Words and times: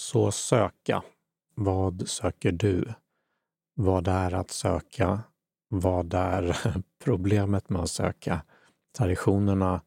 Så 0.00 0.32
söka. 0.32 1.02
Vad 1.54 2.08
söker 2.08 2.52
du? 2.52 2.94
Vad 3.74 4.08
är 4.08 4.34
att 4.34 4.50
söka? 4.50 5.22
Vad 5.68 6.14
är 6.14 6.56
problemet 7.04 7.70
med 7.70 7.82
att 7.82 7.90
söka? 7.90 8.42
Traditionerna, 8.98 9.80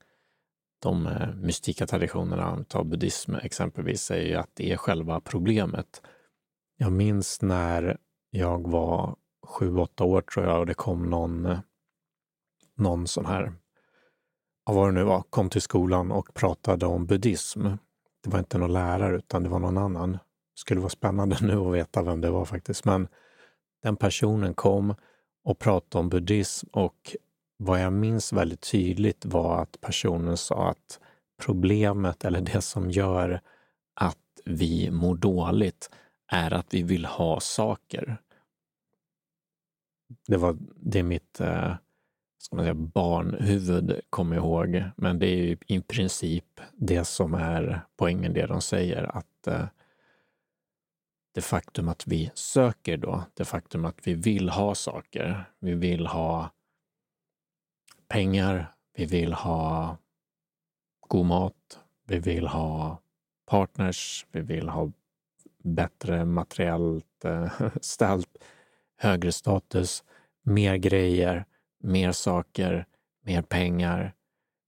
de 0.81 1.07
eh, 1.07 1.35
mystika 1.35 1.87
traditionerna, 1.87 2.65
ta 2.67 2.83
buddhism 2.83 3.35
exempelvis, 3.35 4.01
säger 4.01 4.27
ju 4.29 4.35
att 4.35 4.49
det 4.53 4.71
är 4.71 4.77
själva 4.77 5.21
problemet. 5.21 6.01
Jag 6.77 6.91
minns 6.91 7.41
när 7.41 7.97
jag 8.29 8.71
var 8.71 9.15
sju, 9.47 9.77
åtta 9.77 10.03
år 10.03 10.21
tror 10.21 10.45
jag 10.45 10.59
och 10.59 10.65
det 10.65 10.73
kom 10.73 11.09
någon, 11.09 11.57
någon 12.75 13.07
sån 13.07 13.25
här, 13.25 13.53
vad 14.65 14.87
det 14.87 14.91
nu 14.91 15.03
var, 15.03 15.21
kom 15.21 15.49
till 15.49 15.61
skolan 15.61 16.11
och 16.11 16.33
pratade 16.33 16.85
om 16.85 17.05
buddhism. 17.05 17.67
Det 18.23 18.29
var 18.29 18.39
inte 18.39 18.57
någon 18.57 18.73
lärare 18.73 19.17
utan 19.17 19.43
det 19.43 19.49
var 19.49 19.59
någon 19.59 19.77
annan. 19.77 20.11
Det 20.11 20.19
skulle 20.55 20.79
vara 20.79 20.89
spännande 20.89 21.37
nu 21.41 21.57
att 21.57 21.73
veta 21.73 22.03
vem 22.03 22.21
det 22.21 22.31
var 22.31 22.45
faktiskt. 22.45 22.85
Men 22.85 23.07
den 23.83 23.95
personen 23.95 24.53
kom 24.53 24.95
och 25.43 25.59
pratade 25.59 25.99
om 25.99 26.09
buddhism 26.09 26.67
och 26.71 27.15
vad 27.57 27.81
jag 27.81 27.93
minns 27.93 28.33
väldigt 28.33 28.71
tydligt 28.71 29.25
var 29.25 29.61
att 29.61 29.81
personen 29.81 30.37
sa 30.37 30.69
att 30.69 30.99
problemet 31.45 32.25
eller 32.25 32.41
det 32.41 32.61
som 32.61 32.91
gör 32.91 33.41
att 33.93 34.17
vi 34.45 34.91
mår 34.91 35.15
dåligt 35.15 35.89
är 36.31 36.53
att 36.53 36.73
vi 36.73 36.83
vill 36.83 37.05
ha 37.05 37.39
saker. 37.39 38.17
Det 40.27 40.37
var 40.37 40.57
det 40.75 41.03
mitt 41.03 41.39
eh, 41.39 41.75
ska 42.43 42.55
man 42.55 42.65
säga, 42.65 42.73
barnhuvud 42.73 44.01
kommer 44.09 44.35
ihåg, 44.35 44.83
men 44.97 45.19
det 45.19 45.27
är 45.27 45.35
ju 45.35 45.57
i 45.67 45.81
princip 45.81 46.61
det 46.73 47.05
som 47.05 47.33
är 47.33 47.81
poängen, 47.97 48.33
det 48.33 48.45
de 48.45 48.61
säger, 48.61 49.17
att 49.17 49.47
eh, 49.47 49.65
det 51.33 51.41
faktum 51.41 51.89
att 51.89 52.07
vi 52.07 52.31
söker 52.33 52.97
då, 52.97 53.23
det 53.33 53.45
faktum 53.45 53.85
att 53.85 54.07
vi 54.07 54.13
vill 54.13 54.49
ha 54.49 54.75
saker, 54.75 55.45
vi 55.59 55.73
vill 55.73 56.07
ha 56.07 56.49
pengar, 58.07 58.75
vi 58.93 59.05
vill 59.05 59.33
ha 59.33 59.97
god 61.07 61.25
mat, 61.25 61.79
vi 62.07 62.19
vill 62.19 62.47
ha 62.47 63.01
partners, 63.45 64.25
vi 64.31 64.41
vill 64.41 64.69
ha 64.69 64.91
bättre 65.63 66.25
materiellt 66.25 67.25
eh, 67.25 67.61
ställt, 67.81 68.37
högre 68.97 69.31
status, 69.31 70.03
mer 70.41 70.75
grejer, 70.75 71.45
mer 71.83 72.11
saker, 72.11 72.85
mer 73.25 73.41
pengar, 73.41 74.13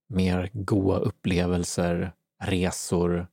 mer 0.08 0.50
goda 0.52 0.98
upplevelser, 0.98 2.12
resor, 2.42 3.26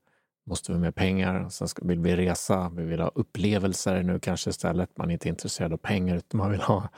måste 0.46 0.72
vi 0.72 0.80
med 0.80 0.96
pengar. 0.96 1.50
Sen 1.50 1.68
ska, 1.68 1.86
vill 1.86 2.00
vi 2.00 2.16
resa, 2.16 2.72
vi 2.76 2.84
vill 2.84 3.00
ha 3.00 3.12
upplevelser 3.16 4.04
nu 4.04 4.20
kanske 4.20 4.50
istället. 4.50 4.98
Man 4.98 5.10
är 5.10 5.14
inte 5.14 5.30
intresserad 5.30 5.74
av 5.74 5.78
pengar 5.78 6.16
utan 6.16 6.38
man 6.38 6.52
vill 6.52 6.62
ha 6.62 6.90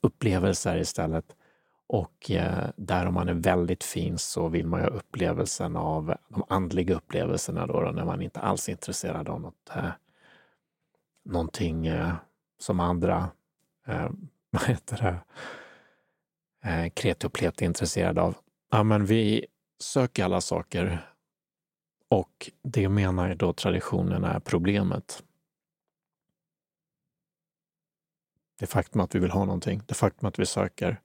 upplevelser 0.00 0.76
istället. 0.76 1.24
Och 1.86 2.30
eh, 2.30 2.68
där 2.76 3.06
om 3.06 3.14
man 3.14 3.28
är 3.28 3.34
väldigt 3.34 3.84
fin 3.84 4.18
så 4.18 4.48
vill 4.48 4.66
man 4.66 4.80
ju 4.80 4.86
ha 4.86 4.92
upplevelsen 4.96 5.76
av 5.76 6.14
de 6.28 6.44
andliga 6.48 6.94
upplevelserna 6.94 7.66
då, 7.66 7.80
då 7.80 7.90
när 7.90 8.04
man 8.04 8.22
inte 8.22 8.40
alls 8.40 8.68
är 8.68 8.72
intresserad 8.72 9.28
av 9.28 9.40
något, 9.40 9.70
eh, 9.76 9.90
någonting 11.24 11.86
eh, 11.86 12.14
som 12.58 12.80
andra, 12.80 13.30
eh, 13.86 14.10
vad 14.50 14.62
heter 14.62 14.96
det, 14.96 15.18
eh, 16.68 16.88
kreti 16.88 17.28
pleti 17.28 17.64
intresserade 17.64 18.22
av. 18.22 18.36
Ja, 18.70 18.82
men 18.82 19.06
vi 19.06 19.46
söker 19.80 20.24
alla 20.24 20.40
saker 20.40 21.08
och 22.08 22.50
det 22.62 22.88
menar 22.88 23.34
då 23.34 23.52
traditionen 23.52 24.24
är 24.24 24.40
problemet. 24.40 25.22
Det 28.58 28.66
faktum 28.66 29.00
att 29.00 29.14
vi 29.14 29.18
vill 29.18 29.30
ha 29.30 29.44
någonting, 29.44 29.82
det 29.86 29.94
faktum 29.94 30.28
att 30.28 30.38
vi 30.38 30.46
söker. 30.46 31.00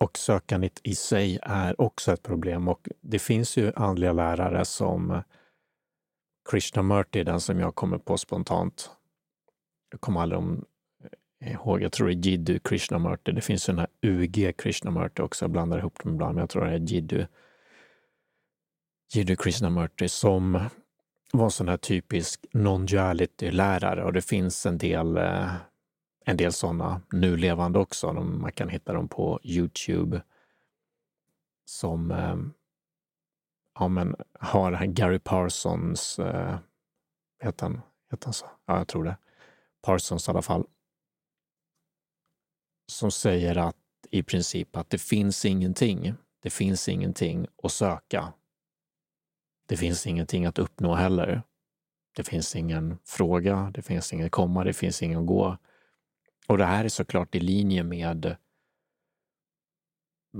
Och 0.00 0.18
sökandet 0.18 0.80
i 0.82 0.94
sig 0.94 1.38
är 1.42 1.80
också 1.80 2.12
ett 2.12 2.22
problem 2.22 2.68
och 2.68 2.88
det 3.00 3.18
finns 3.18 3.56
ju 3.56 3.72
andliga 3.76 4.12
lärare 4.12 4.64
som 4.64 5.22
Krishnamurti, 6.50 7.24
den 7.24 7.40
som 7.40 7.60
jag 7.60 7.74
kommer 7.74 7.98
på 7.98 8.18
spontant. 8.18 8.90
Jag 9.90 10.00
kommer 10.00 10.20
aldrig 10.20 10.38
om, 10.38 10.64
ihåg, 11.50 11.82
jag 11.82 11.92
tror 11.92 12.06
det 12.06 12.12
är 12.12 12.16
Jiddu 12.16 12.58
Krishnamurti. 12.58 13.32
Det 13.32 13.40
finns 13.40 13.68
ju 13.68 13.72
den 13.72 13.78
här 13.78 13.88
UG 14.02 14.56
Krishnamurti 14.58 15.22
också, 15.22 15.44
jag 15.44 15.50
blandar 15.50 15.78
ihop 15.78 16.02
dem 16.02 16.14
ibland, 16.14 16.34
men 16.34 16.42
jag 16.42 16.50
tror 16.50 16.64
det 16.64 16.72
är 16.72 16.78
Jiddu. 16.78 17.26
Jiddu 19.14 19.36
Krishnamurti 19.36 20.08
som 20.08 20.68
var 21.32 21.44
en 21.44 21.50
sån 21.50 21.68
här 21.68 21.76
typisk 21.76 22.46
non-duality-lärare 22.52 24.04
och 24.04 24.12
det 24.12 24.22
finns 24.22 24.66
en 24.66 24.78
del 24.78 25.16
eh, 25.16 25.54
en 26.24 26.36
del 26.36 26.52
sådana 26.52 27.00
nu 27.12 27.36
levande 27.36 27.78
också. 27.78 28.12
Man 28.12 28.52
kan 28.52 28.68
hitta 28.68 28.92
dem 28.92 29.08
på 29.08 29.40
Youtube 29.42 30.22
som 31.64 32.10
eh, 32.10 32.36
ja, 33.78 33.88
men, 33.88 34.16
har 34.40 34.70
den 34.70 34.80
här 34.80 34.86
Gary 34.86 35.18
Parsons, 35.18 36.18
eh, 36.18 36.58
heter, 37.42 37.66
han, 37.66 37.80
heter 38.10 38.26
han 38.26 38.34
så? 38.34 38.46
Ja, 38.66 38.78
jag 38.78 38.88
tror 38.88 39.04
det. 39.04 39.16
Parsons 39.82 40.28
i 40.28 40.30
alla 40.30 40.42
fall. 40.42 40.66
Som 42.92 43.10
säger 43.10 43.56
att 43.56 43.76
i 44.10 44.22
princip 44.22 44.76
att 44.76 44.90
det 44.90 44.98
finns 44.98 45.44
ingenting. 45.44 46.14
Det 46.42 46.50
finns 46.50 46.88
ingenting 46.88 47.46
att 47.62 47.72
söka. 47.72 48.32
Det 49.68 49.76
finns 49.76 50.06
ingenting 50.06 50.46
att 50.46 50.58
uppnå 50.58 50.94
heller. 50.94 51.42
Det 52.16 52.24
finns 52.24 52.56
ingen 52.56 52.98
fråga, 53.04 53.70
det 53.74 53.82
finns 53.82 54.12
ingen 54.12 54.30
komma, 54.30 54.64
det 54.64 54.72
finns 54.72 55.02
ingen 55.02 55.26
gå. 55.26 55.56
Och 56.46 56.58
det 56.58 56.64
här 56.64 56.84
är 56.84 56.88
såklart 56.88 57.34
i 57.34 57.40
linje 57.40 57.82
med 57.82 58.36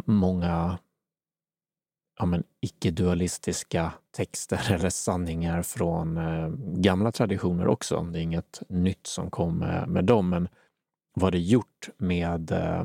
många 0.04 0.78
ja, 2.18 2.26
men, 2.26 2.44
icke-dualistiska 2.60 3.92
texter 4.10 4.72
eller 4.72 4.90
sanningar 4.90 5.62
från 5.62 6.16
eh, 6.16 6.48
gamla 6.58 7.12
traditioner 7.12 7.66
också. 7.66 8.00
Det 8.02 8.18
är 8.18 8.22
inget 8.22 8.62
nytt 8.68 9.06
som 9.06 9.30
kom 9.30 9.58
med, 9.58 9.88
med 9.88 10.04
dem, 10.04 10.28
men 10.28 10.48
vad 11.14 11.32
det 11.32 11.38
gjort 11.38 11.88
med 11.96 12.50
eh, 12.52 12.84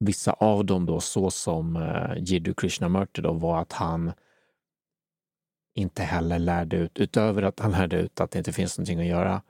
vissa 0.00 0.32
av 0.32 0.64
dem 0.64 0.86
då, 0.86 1.00
så 1.00 1.30
som 1.30 1.76
eh, 1.76 2.12
Jiddu 2.16 2.54
Krishnamurti 2.54 3.22
då, 3.22 3.32
var 3.32 3.60
att 3.60 3.72
han 3.72 4.12
inte 5.74 6.02
heller 6.02 6.38
lärde 6.38 6.76
ut, 6.76 6.98
utöver 6.98 7.42
att 7.42 7.60
han 7.60 7.70
lärde 7.70 7.96
ut 7.96 8.20
att 8.20 8.30
det 8.30 8.38
inte 8.38 8.52
finns 8.52 8.78
någonting 8.78 9.00
att 9.00 9.06
göra, 9.06 9.42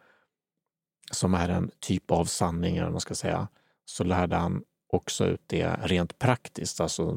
som 1.10 1.34
är 1.34 1.48
en 1.48 1.70
typ 1.80 2.10
av 2.10 2.24
sanning, 2.24 2.76
eller 2.76 2.90
man 2.90 3.00
ska 3.00 3.14
säga, 3.14 3.48
så 3.84 4.04
lärde 4.04 4.36
han 4.36 4.64
också 4.86 5.26
ut 5.26 5.42
det 5.46 5.66
rent 5.82 6.18
praktiskt, 6.18 6.80
alltså 6.80 7.16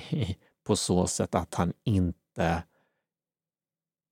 på 0.64 0.76
så 0.76 1.06
sätt 1.06 1.34
att 1.34 1.54
han 1.54 1.72
inte 1.84 2.62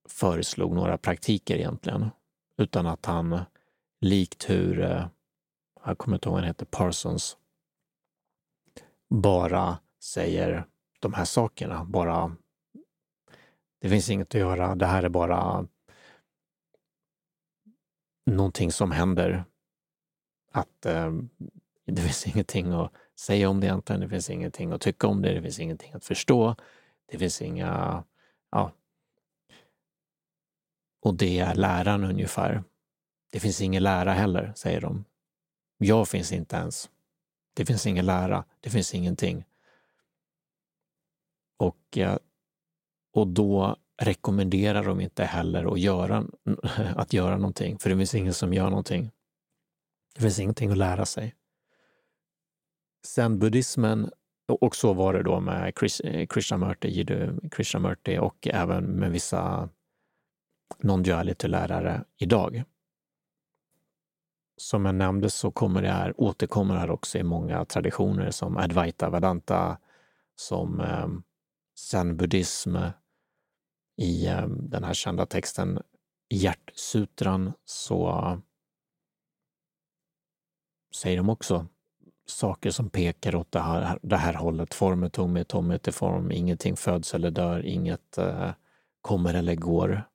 föreslog 0.09 0.75
några 0.75 0.97
praktiker 0.97 1.55
egentligen, 1.55 2.09
utan 2.57 2.87
att 2.87 3.05
han 3.05 3.39
likt 4.01 4.49
hur, 4.49 4.81
eh, 4.81 5.05
jag 5.85 5.97
kommer 5.97 6.17
inte 6.17 6.29
ihåg 6.29 6.33
vad 6.33 6.41
han 6.41 6.47
heter, 6.47 6.65
Parsons, 6.65 7.37
bara 9.09 9.79
säger 10.03 10.67
de 10.99 11.13
här 11.13 11.25
sakerna, 11.25 11.85
bara 11.85 12.35
det 13.81 13.89
finns 13.89 14.09
inget 14.09 14.27
att 14.27 14.41
göra, 14.41 14.75
det 14.75 14.85
här 14.85 15.03
är 15.03 15.09
bara 15.09 15.67
någonting 18.25 18.71
som 18.71 18.91
händer. 18.91 19.45
Att 20.51 20.85
eh, 20.85 21.11
det 21.85 22.01
finns 22.01 22.27
ingenting 22.27 22.71
att 22.71 22.91
säga 23.19 23.49
om 23.49 23.59
det 23.59 23.67
egentligen, 23.67 24.01
det 24.01 24.09
finns 24.09 24.29
ingenting 24.29 24.71
att 24.71 24.81
tycka 24.81 25.07
om 25.07 25.21
det, 25.21 25.33
det 25.33 25.41
finns 25.41 25.59
ingenting 25.59 25.93
att 25.93 26.05
förstå. 26.05 26.55
Det 27.05 27.17
finns 27.17 27.41
inga, 27.41 28.03
ja. 28.51 28.71
Och 31.01 31.13
det 31.13 31.39
är 31.39 31.55
läran 31.55 32.03
ungefär. 32.03 32.63
Det 33.31 33.39
finns 33.39 33.61
ingen 33.61 33.83
lära 33.83 34.13
heller, 34.13 34.53
säger 34.55 34.81
de. 34.81 35.05
Jag 35.83 36.07
finns 36.07 36.31
inte 36.31 36.55
ens. 36.55 36.89
Det 37.53 37.65
finns 37.65 37.87
ingen 37.87 38.05
lära, 38.05 38.45
det 38.59 38.69
finns 38.69 38.93
ingenting. 38.93 39.45
Och, 41.57 41.97
eh, 41.97 42.17
och 43.13 43.27
då 43.27 43.77
rekommenderar 44.01 44.83
de 44.83 45.01
inte 45.01 45.23
heller 45.23 45.73
att 45.73 45.79
göra, 45.79 46.25
att 46.95 47.13
göra 47.13 47.37
någonting, 47.37 47.79
för 47.79 47.89
det 47.89 47.97
finns 47.97 48.15
ingen 48.15 48.33
som 48.33 48.53
gör 48.53 48.69
någonting. 48.69 49.11
Det 50.15 50.21
finns 50.21 50.39
ingenting 50.39 50.71
att 50.71 50.77
lära 50.77 51.05
sig. 51.05 51.35
Sen 53.05 53.39
buddhismen, 53.39 54.11
och 54.47 54.75
så 54.75 54.93
var 54.93 55.13
det 55.13 55.23
då 55.23 55.39
med 55.39 55.75
Krishnamurti, 56.29 56.87
Jiddu 56.87 57.49
Krishnamurti 57.51 58.17
och 58.17 58.47
även 58.47 58.85
med 58.85 59.11
vissa 59.11 59.69
non-duality-lärare 60.83 62.03
idag. 62.17 62.63
Som 64.63 64.85
jag 64.85 64.95
nämnde 64.95 65.29
så 65.29 65.51
kommer 65.51 65.81
det 65.81 65.91
här, 65.91 66.21
återkommer 66.21 66.75
här 66.75 66.91
också 66.91 67.17
i 67.17 67.23
många 67.23 67.65
traditioner 67.65 68.31
som 68.31 68.57
Advaita 68.57 69.09
Vedanta, 69.09 69.77
som 70.35 70.79
eh, 70.79 71.07
zen-buddhism, 71.79 72.77
i 73.97 74.27
eh, 74.27 74.47
den 74.47 74.83
här 74.83 74.93
kända 74.93 75.25
texten 75.25 75.79
hjärtsutran 76.29 77.53
så 77.65 78.41
säger 80.95 81.17
de 81.17 81.29
också 81.29 81.67
saker 82.25 82.71
som 82.71 82.89
pekar 82.89 83.35
åt 83.35 83.51
det 83.51 83.59
här, 83.59 83.99
det 84.01 84.17
här 84.17 84.33
hållet. 84.33 84.73
Form 84.73 85.03
är 85.03 85.09
tom, 85.09 85.45
tomhet 85.47 85.87
är 85.87 85.91
form, 85.91 86.31
ingenting 86.31 86.75
föds 86.75 87.13
eller 87.13 87.31
dör, 87.31 87.65
inget 87.65 88.17
eh, 88.17 88.51
kommer 89.01 89.33
eller 89.33 89.55
går. 89.55 90.09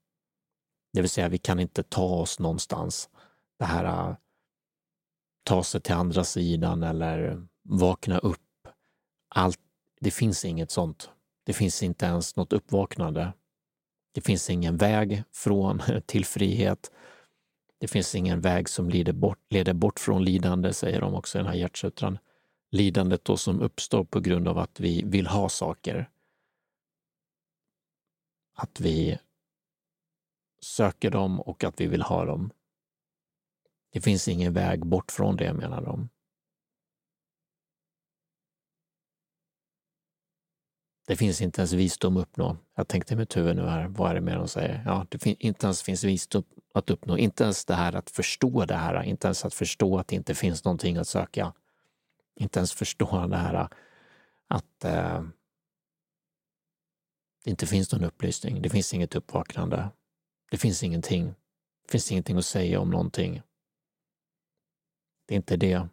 Det 0.92 1.00
vill 1.00 1.10
säga, 1.10 1.28
vi 1.28 1.38
kan 1.38 1.60
inte 1.60 1.82
ta 1.82 2.04
oss 2.04 2.38
någonstans. 2.38 3.10
Det 3.58 3.64
här 3.64 3.84
eh, 3.84 4.16
ta 5.48 5.64
sig 5.64 5.80
till 5.80 5.94
andra 5.94 6.24
sidan 6.24 6.82
eller 6.82 7.46
vakna 7.62 8.18
upp. 8.18 8.68
Allt, 9.28 9.60
det 10.00 10.10
finns 10.10 10.44
inget 10.44 10.70
sånt. 10.70 11.10
Det 11.44 11.52
finns 11.52 11.82
inte 11.82 12.06
ens 12.06 12.36
något 12.36 12.52
uppvaknande. 12.52 13.32
Det 14.12 14.20
finns 14.20 14.50
ingen 14.50 14.76
väg 14.76 15.22
från 15.32 15.82
till 16.06 16.24
frihet. 16.24 16.90
Det 17.78 17.88
finns 17.88 18.14
ingen 18.14 18.40
väg 18.40 18.68
som 18.68 18.88
leder 18.88 19.12
bort, 19.12 19.38
leder 19.50 19.72
bort 19.72 20.00
från 20.00 20.24
lidande, 20.24 20.72
säger 20.72 21.00
de 21.00 21.14
också 21.14 21.38
i 21.38 21.40
den 21.40 21.50
här 21.50 21.58
hjärtsutran. 21.58 22.18
Lidandet 22.70 23.24
då 23.24 23.36
som 23.36 23.60
uppstår 23.60 24.04
på 24.04 24.20
grund 24.20 24.48
av 24.48 24.58
att 24.58 24.80
vi 24.80 25.02
vill 25.06 25.26
ha 25.26 25.48
saker. 25.48 26.10
Att 28.54 28.80
vi 28.80 29.18
söker 30.60 31.10
dem 31.10 31.40
och 31.40 31.64
att 31.64 31.80
vi 31.80 31.86
vill 31.86 32.02
ha 32.02 32.24
dem. 32.24 32.50
Det 33.90 34.00
finns 34.00 34.28
ingen 34.28 34.52
väg 34.52 34.86
bort 34.86 35.12
från 35.12 35.36
det, 35.36 35.52
menar 35.52 35.82
de. 35.82 36.08
Det 41.06 41.16
finns 41.16 41.40
inte 41.40 41.60
ens 41.60 41.72
visdom 41.72 42.16
att 42.16 42.22
uppnå. 42.22 42.56
Jag 42.74 42.88
tänkte 42.88 43.14
i 43.14 43.16
mitt 43.16 43.36
huvud 43.36 43.56
nu 43.56 43.62
här, 43.66 43.88
vad 43.88 44.10
är 44.10 44.14
det 44.14 44.20
mer 44.20 44.36
de 44.36 44.48
säger? 44.48 44.82
Ja, 44.86 45.06
det 45.08 45.18
finns 45.18 45.36
inte 45.38 45.66
ens 45.66 45.82
finns 45.82 46.04
visdom 46.04 46.44
att 46.74 46.90
uppnå. 46.90 47.18
Inte 47.18 47.44
ens 47.44 47.64
det 47.64 47.74
här 47.74 47.94
att 47.94 48.10
förstå 48.10 48.64
det 48.64 48.74
här, 48.74 49.02
inte 49.02 49.26
ens 49.26 49.44
att 49.44 49.54
förstå 49.54 49.98
att 49.98 50.08
det 50.08 50.16
inte 50.16 50.34
finns 50.34 50.64
någonting 50.64 50.96
att 50.96 51.08
söka. 51.08 51.52
Inte 52.34 52.58
ens 52.58 52.72
förstå 52.72 53.26
det 53.26 53.36
här 53.36 53.68
att 54.48 54.84
eh, 54.84 55.22
det 57.44 57.50
inte 57.50 57.66
finns 57.66 57.92
någon 57.92 58.04
upplysning. 58.04 58.62
Det 58.62 58.70
finns 58.70 58.94
inget 58.94 59.14
uppvaknande. 59.14 59.90
Det 60.50 60.56
finns 60.56 60.82
ingenting. 60.82 61.34
Det 61.82 61.90
finns 61.90 62.12
ingenting 62.12 62.36
att 62.36 62.46
säga 62.46 62.80
om 62.80 62.90
någonting. 62.90 63.42
Det 65.28 65.34
är 65.34 65.36
inte 65.36 65.56
det. 65.56 65.88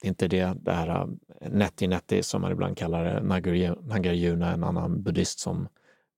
Det 0.00 0.06
är 0.06 0.08
inte 0.08 0.28
det, 0.28 0.54
det 0.60 0.72
här 0.72 0.88
äh, 0.88 1.50
Neti 1.50 1.86
Neti 1.86 2.22
som 2.22 2.42
man 2.42 2.52
ibland 2.52 2.78
kallar 2.78 3.04
det, 3.04 3.20
Nagarjuna, 3.82 4.52
en 4.52 4.64
annan 4.64 5.02
buddhist 5.02 5.38
som 5.38 5.68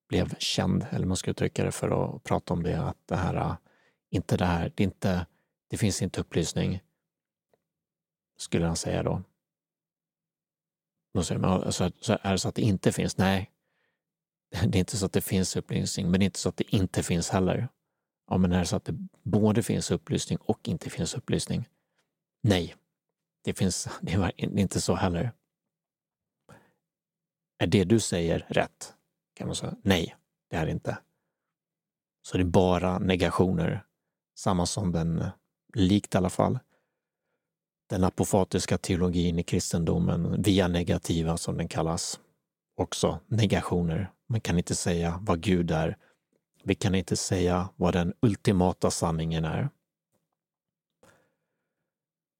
blev 0.08 0.34
känd, 0.38 0.86
eller 0.90 1.06
man 1.06 1.16
ska 1.16 1.30
uttrycka 1.30 1.64
det 1.64 1.72
för 1.72 2.16
att 2.16 2.22
prata 2.24 2.54
om 2.54 2.62
det, 2.62 2.80
att 2.80 2.96
det 3.06 3.16
här, 3.16 3.34
äh, 3.34 3.56
inte 4.10 4.36
det 4.36 4.44
här, 4.44 4.72
det, 4.74 4.84
inte, 4.84 5.26
det 5.70 5.76
finns 5.76 6.02
inte 6.02 6.20
upplysning, 6.20 6.80
skulle 8.36 8.66
han 8.66 8.76
säga 8.76 9.02
då. 9.02 9.22
Då 11.14 11.22
säger 11.22 11.40
man, 11.40 11.72
så, 11.72 11.90
så 12.00 12.18
är 12.22 12.32
det 12.32 12.38
så 12.38 12.48
att 12.48 12.54
det 12.54 12.62
inte 12.62 12.92
finns? 12.92 13.18
Nej, 13.18 13.50
det 14.66 14.78
är 14.78 14.80
inte 14.80 14.96
så 14.96 15.06
att 15.06 15.12
det 15.12 15.20
finns 15.20 15.56
upplysning, 15.56 16.10
men 16.10 16.20
det 16.20 16.24
är 16.24 16.26
inte 16.26 16.38
så 16.38 16.48
att 16.48 16.56
det 16.56 16.74
inte 16.74 17.02
finns 17.02 17.30
heller. 17.30 17.68
Ja, 18.30 18.38
men 18.38 18.52
är 18.52 18.58
det 18.58 18.66
så 18.66 18.76
att 18.76 18.84
det 18.84 19.08
både 19.22 19.62
finns 19.62 19.90
upplysning 19.90 20.38
och 20.38 20.68
inte 20.68 20.90
finns 20.90 21.14
upplysning? 21.14 21.68
Nej, 22.42 22.74
det, 23.44 23.54
finns, 23.54 23.88
det 24.00 24.16
var 24.16 24.32
inte 24.40 24.80
så 24.80 24.94
heller. 24.94 25.32
Är 27.58 27.66
det 27.66 27.84
du 27.84 28.00
säger 28.00 28.46
rätt? 28.48 28.94
Kan 29.34 29.46
man 29.46 29.56
säga. 29.56 29.76
Nej, 29.82 30.16
det 30.50 30.56
är 30.56 30.66
det 30.66 30.72
inte. 30.72 30.98
Så 32.22 32.36
det 32.36 32.42
är 32.42 32.44
bara 32.44 32.98
negationer. 32.98 33.84
Samma 34.34 34.66
som 34.66 34.92
den, 34.92 35.24
likt 35.74 36.14
i 36.14 36.18
alla 36.18 36.30
fall, 36.30 36.58
den 37.88 38.04
apofatiska 38.04 38.78
teologin 38.78 39.38
i 39.38 39.42
kristendomen, 39.42 40.42
via 40.42 40.68
negativa 40.68 41.36
som 41.36 41.56
den 41.56 41.68
kallas. 41.68 42.20
Också 42.76 43.20
negationer. 43.26 44.12
Man 44.28 44.40
kan 44.40 44.58
inte 44.58 44.74
säga 44.74 45.18
vad 45.22 45.40
Gud 45.40 45.70
är. 45.70 45.96
Vi 46.64 46.74
kan 46.74 46.94
inte 46.94 47.16
säga 47.16 47.68
vad 47.76 47.94
den 47.94 48.14
ultimata 48.20 48.90
sanningen 48.90 49.44
är 49.44 49.68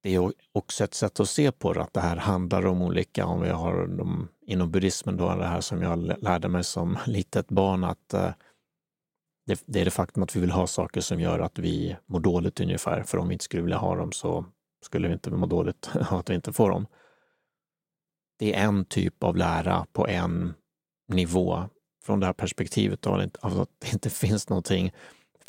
det 0.03 0.15
är 0.15 0.33
också 0.51 0.83
ett 0.83 0.93
sätt 0.93 1.19
att 1.19 1.29
se 1.29 1.51
på 1.51 1.73
det, 1.73 1.81
att 1.81 1.93
det 1.93 2.01
här 2.01 2.15
handlar 2.15 2.65
om 2.65 2.81
olika, 2.81 3.25
om 3.25 3.41
vi 3.41 3.49
har 3.49 3.87
de, 3.87 4.27
inom 4.45 4.71
buddhismen 4.71 5.17
då, 5.17 5.35
det 5.35 5.47
här 5.47 5.61
som 5.61 5.81
jag 5.81 6.23
lärde 6.23 6.47
mig 6.47 6.63
som 6.63 6.97
litet 7.07 7.47
barn, 7.47 7.83
att 7.83 8.13
eh, 8.13 8.31
det, 9.45 9.63
det, 9.65 9.81
är 9.81 9.85
det 9.85 9.91
faktum 9.91 10.23
att 10.23 10.35
vi 10.35 10.39
vill 10.39 10.51
ha 10.51 10.67
saker 10.67 11.01
som 11.01 11.19
gör 11.19 11.39
att 11.39 11.59
vi 11.59 11.95
mår 12.05 12.19
dåligt 12.19 12.59
ungefär, 12.59 13.03
för 13.03 13.17
om 13.17 13.27
vi 13.27 13.33
inte 13.33 13.45
skulle 13.45 13.63
vilja 13.63 13.77
ha 13.77 13.95
dem 13.95 14.11
så 14.11 14.45
skulle 14.81 15.07
vi 15.07 15.13
inte 15.13 15.31
må 15.31 15.45
dåligt 15.45 15.89
av 16.09 16.17
att 16.17 16.29
vi 16.29 16.35
inte 16.35 16.53
får 16.53 16.69
dem. 16.69 16.87
Det 18.39 18.53
är 18.53 18.63
en 18.63 18.85
typ 18.85 19.23
av 19.23 19.37
lära 19.37 19.85
på 19.93 20.07
en 20.07 20.53
nivå. 21.07 21.63
Från 22.05 22.19
det 22.19 22.25
här 22.25 22.33
perspektivet 22.33 23.07
av 23.07 23.29
att 23.41 23.69
det 23.79 23.93
inte 23.93 24.09
finns 24.25 24.49
någonting, 24.49 24.93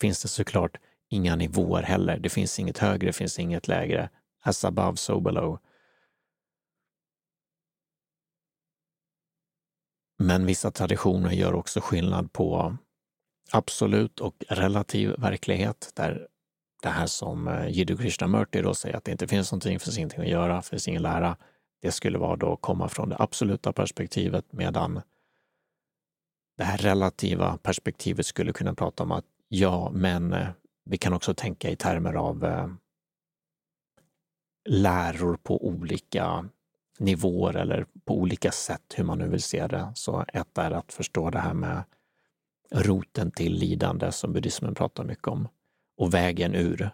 finns 0.00 0.22
det 0.22 0.28
såklart 0.28 0.76
inga 1.10 1.36
nivåer 1.36 1.82
heller. 1.82 2.18
Det 2.18 2.28
finns 2.28 2.58
inget 2.58 2.78
högre, 2.78 3.06
det 3.06 3.12
finns 3.12 3.38
inget 3.38 3.68
lägre 3.68 4.10
as 4.44 4.64
above, 4.64 4.96
so 4.96 5.20
below. 5.20 5.58
Men 10.18 10.46
vissa 10.46 10.70
traditioner 10.70 11.30
gör 11.30 11.54
också 11.54 11.80
skillnad 11.80 12.32
på 12.32 12.76
absolut 13.52 14.20
och 14.20 14.44
relativ 14.48 15.14
verklighet, 15.18 15.92
där 15.94 16.28
det 16.82 16.88
här 16.88 17.06
som 17.06 17.48
eh, 17.48 17.68
Jiddu 17.68 17.96
Krishnamurti 17.96 18.62
då 18.62 18.74
säger 18.74 18.96
att 18.96 19.04
det 19.04 19.12
inte 19.12 19.26
finns 19.26 19.52
någonting, 19.52 19.80
finns 19.80 19.98
ingenting 19.98 20.20
att 20.20 20.28
göra, 20.28 20.62
finns 20.62 20.88
ingen 20.88 21.02
lära. 21.02 21.36
Det 21.82 21.92
skulle 21.92 22.18
vara 22.18 22.36
då 22.36 22.56
komma 22.56 22.88
från 22.88 23.08
det 23.08 23.16
absoluta 23.18 23.72
perspektivet 23.72 24.52
medan 24.52 25.00
det 26.56 26.64
här 26.64 26.78
relativa 26.78 27.56
perspektivet 27.56 28.26
skulle 28.26 28.52
kunna 28.52 28.74
prata 28.74 29.02
om 29.02 29.12
att 29.12 29.24
ja, 29.48 29.90
men 29.90 30.32
eh, 30.32 30.48
vi 30.84 30.98
kan 30.98 31.12
också 31.12 31.34
tänka 31.34 31.70
i 31.70 31.76
termer 31.76 32.14
av 32.14 32.44
eh, 32.44 32.68
läror 34.64 35.36
på 35.42 35.66
olika 35.66 36.48
nivåer 36.98 37.56
eller 37.56 37.86
på 38.04 38.18
olika 38.18 38.50
sätt, 38.52 38.94
hur 38.94 39.04
man 39.04 39.18
nu 39.18 39.28
vill 39.28 39.42
se 39.42 39.66
det. 39.66 39.92
Så 39.94 40.24
ett 40.32 40.58
är 40.58 40.70
att 40.70 40.92
förstå 40.92 41.30
det 41.30 41.38
här 41.38 41.54
med 41.54 41.84
roten 42.70 43.30
till 43.30 43.52
lidande 43.52 44.12
som 44.12 44.32
buddhismen 44.32 44.74
pratar 44.74 45.04
mycket 45.04 45.28
om 45.28 45.48
och 45.96 46.14
vägen 46.14 46.54
ur. 46.54 46.90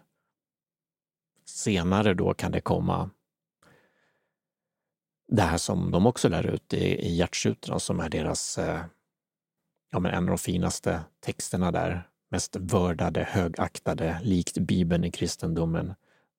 Senare 1.45 2.13
då 2.13 2.33
kan 2.33 2.51
det 2.51 2.61
komma 2.61 3.09
det 5.31 5.41
här 5.41 5.57
som 5.57 5.91
de 5.91 6.05
också 6.05 6.29
lär 6.29 6.47
ut 6.47 6.73
i, 6.73 7.07
i 7.07 7.15
Hjärtsutran 7.15 7.79
som 7.79 7.99
är 7.99 8.09
deras, 8.09 8.57
eh, 8.57 8.81
ja 9.91 9.99
men 9.99 10.11
en 10.11 10.23
av 10.23 10.29
de 10.29 10.37
finaste 10.37 11.01
texterna 11.19 11.71
där, 11.71 12.07
mest 12.29 12.55
vördade, 12.55 13.23
högaktade, 13.23 14.19
likt 14.23 14.57
Bibeln 14.57 15.03
i 15.03 15.11
kristendomen 15.11 15.93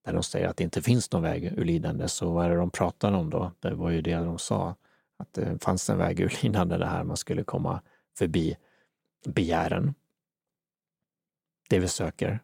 där 0.05 0.13
de 0.13 0.23
säger 0.23 0.49
att 0.49 0.57
det 0.57 0.65
inte 0.65 0.83
finns 0.83 1.13
någon 1.13 1.23
väg 1.23 1.45
ur 1.45 1.65
lidande. 1.65 2.09
Så 2.09 2.31
vad 2.31 2.47
är 2.47 2.51
det 2.51 2.57
de 2.57 2.71
pratar 2.71 3.13
om 3.13 3.31
då? 3.31 3.53
Det 3.61 3.75
var 3.75 3.91
ju 3.91 4.03
det 4.03 4.15
de 4.15 4.39
sa, 4.39 4.77
att 5.17 5.33
det 5.33 5.63
fanns 5.63 5.91
en 5.91 5.99
väg 5.99 6.21
ur 6.21 6.39
lidande, 6.43 6.77
det 6.77 6.87
här 6.87 7.05
man 7.05 7.17
skulle 7.17 7.45
komma 7.45 7.83
förbi 8.19 8.57
begären. 9.27 9.95
Det 11.69 11.79
vi 11.79 11.89
söker. 11.89 12.41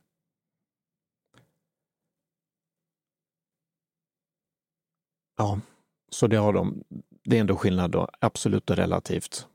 Ja, 5.36 5.60
så 6.08 6.26
det 6.26 6.36
har 6.36 6.52
de. 6.52 6.84
Det 7.24 7.36
är 7.36 7.40
ändå 7.40 7.56
skillnad 7.56 7.90
då, 7.90 8.08
absolut 8.20 8.70
och 8.70 8.76
relativt. 8.76 9.46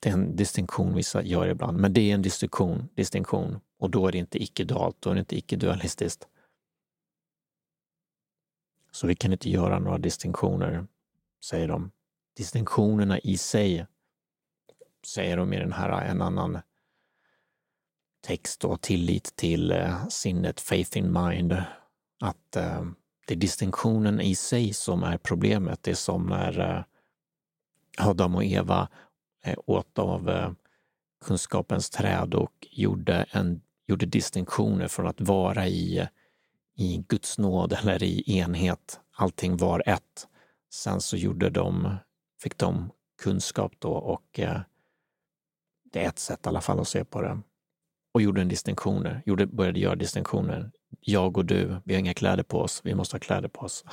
Det 0.00 0.08
är 0.08 0.12
en 0.12 0.36
distinktion 0.36 0.94
vissa 0.94 1.22
gör 1.22 1.48
ibland, 1.48 1.78
men 1.78 1.92
det 1.92 2.00
är 2.00 2.14
en 2.14 2.22
distinktion, 2.22 2.88
distinktion 2.94 3.60
och 3.78 3.90
då 3.90 4.06
är 4.06 4.12
det 4.12 4.18
inte 4.18 4.42
icke-dualt, 4.42 4.96
då 5.00 5.10
är 5.10 5.14
det 5.14 5.20
inte 5.20 5.36
icke-dualistiskt. 5.36 6.28
Så 8.98 9.06
vi 9.06 9.14
kan 9.14 9.32
inte 9.32 9.50
göra 9.50 9.78
några 9.78 9.98
distinktioner, 9.98 10.86
säger 11.44 11.68
de. 11.68 11.90
Distinktionerna 12.36 13.18
i 13.18 13.38
sig, 13.38 13.86
säger 15.06 15.36
de 15.36 15.52
i 15.52 15.58
den 15.58 15.72
här, 15.72 16.02
en 16.02 16.22
annan 16.22 16.58
text 18.20 18.64
och 18.64 18.80
tillit 18.80 19.36
till 19.36 19.72
eh, 19.72 20.08
sinnet, 20.08 20.60
faith 20.60 20.98
in 20.98 21.12
mind, 21.12 21.52
att 22.20 22.56
eh, 22.56 22.84
det 23.26 23.34
är 23.34 23.38
distinktionen 23.38 24.20
i 24.20 24.34
sig 24.34 24.72
som 24.72 25.02
är 25.02 25.18
problemet. 25.18 25.82
Det 25.82 25.90
är 25.90 25.94
som 25.94 26.26
när 26.26 26.60
eh, 26.60 26.84
Adam 28.08 28.34
och 28.34 28.44
Eva 28.44 28.88
eh, 29.44 29.58
åt 29.66 29.98
av 29.98 30.28
eh, 30.28 30.50
kunskapens 31.24 31.90
träd 31.90 32.34
och 32.34 32.66
gjorde, 32.70 33.26
en, 33.30 33.60
gjorde 33.86 34.06
distinktioner 34.06 34.88
från 34.88 35.06
att 35.06 35.20
vara 35.20 35.66
i 35.66 35.98
eh, 35.98 36.06
i 36.78 37.04
Guds 37.08 37.38
nåd 37.38 37.72
eller 37.72 38.02
i 38.02 38.38
enhet. 38.38 39.00
Allting 39.16 39.56
var 39.56 39.82
ett. 39.86 40.28
Sen 40.70 41.00
så 41.00 41.16
gjorde 41.16 41.50
de, 41.50 41.96
fick 42.42 42.58
de 42.58 42.90
kunskap 43.22 43.72
då 43.78 43.92
och 43.92 44.40
eh, 44.40 44.60
det 45.92 46.04
är 46.04 46.08
ett 46.08 46.18
sätt 46.18 46.46
i 46.46 46.48
alla 46.48 46.60
fall 46.60 46.80
att 46.80 46.88
se 46.88 47.04
på 47.04 47.22
det. 47.22 47.40
och 48.12 48.22
gjorde 48.22 48.40
en 48.40 48.48
distinktioner, 48.48 49.22
gjorde, 49.26 49.46
började 49.46 49.80
göra 49.80 49.94
distinktioner. 49.94 50.70
Jag 51.00 51.38
och 51.38 51.44
du, 51.44 51.76
vi 51.84 51.94
har 51.94 52.00
inga 52.00 52.14
kläder 52.14 52.42
på 52.42 52.60
oss, 52.60 52.80
vi 52.84 52.94
måste 52.94 53.14
ha 53.14 53.20
kläder 53.20 53.48
på 53.48 53.60
oss. 53.60 53.84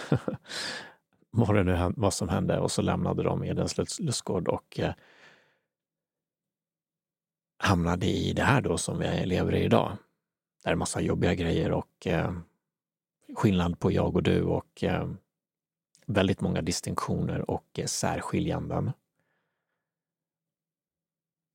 vad 1.32 1.56
det 1.56 1.64
nu 1.64 1.94
vad 1.96 2.14
som 2.14 2.30
hände 2.30 2.60
och 2.60 2.72
så 2.72 2.82
lämnade 2.82 3.24
de 3.24 3.44
Edens 3.44 4.00
lustgård 4.00 4.48
och 4.48 4.80
eh, 4.80 4.94
hamnade 7.58 8.06
i 8.06 8.34
det 8.34 8.44
här 8.44 8.62
då 8.62 8.78
som 8.78 9.00
vi 9.00 9.26
lever 9.26 9.56
i 9.56 9.64
idag. 9.64 9.98
Där 10.64 10.72
är 10.72 10.76
massa 10.76 11.02
jobbiga 11.02 11.34
grejer 11.34 11.72
och 11.72 12.08
eh, 12.08 12.32
skillnad 13.34 13.80
på 13.80 13.92
jag 13.92 14.16
och 14.16 14.24
du 14.24 14.44
och 14.44 14.84
eh, 14.84 15.10
väldigt 16.06 16.42
många 16.42 16.62
distinktioner 16.62 17.52
och 17.52 17.80
eh, 17.80 17.86
särskiljanden. 17.86 18.92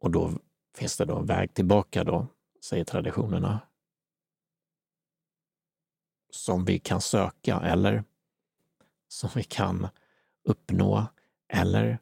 Och 0.00 0.10
då 0.10 0.32
finns 0.76 0.96
det 0.96 1.04
då 1.04 1.18
en 1.18 1.26
väg 1.26 1.54
tillbaka 1.54 2.04
då, 2.04 2.26
säger 2.64 2.84
traditionerna, 2.84 3.60
som 6.30 6.64
vi 6.64 6.78
kan 6.78 7.00
söka 7.00 7.60
eller 7.60 8.04
som 9.08 9.30
vi 9.34 9.42
kan 9.42 9.88
uppnå 10.44 11.06
eller 11.48 11.98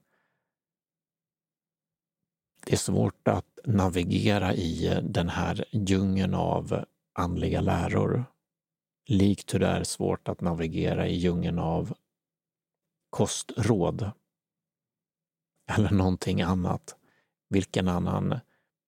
det 2.67 2.73
är 2.73 2.77
svårt 2.77 3.29
att 3.29 3.59
navigera 3.65 4.55
i 4.55 5.01
den 5.03 5.29
här 5.29 5.65
djungeln 5.71 6.35
av 6.35 6.85
andliga 7.13 7.61
läror. 7.61 8.25
Likt 9.09 9.55
hur 9.55 9.59
det 9.59 9.67
är 9.67 9.85
svårt 9.85 10.29
att 10.29 10.41
navigera 10.41 11.07
i 11.07 11.17
djungeln 11.17 11.59
av 11.59 11.95
kostråd. 13.11 14.11
Eller 15.71 15.91
någonting 15.91 16.43
annat. 16.43 16.97
Vilken 17.49 17.89
annan 17.89 18.41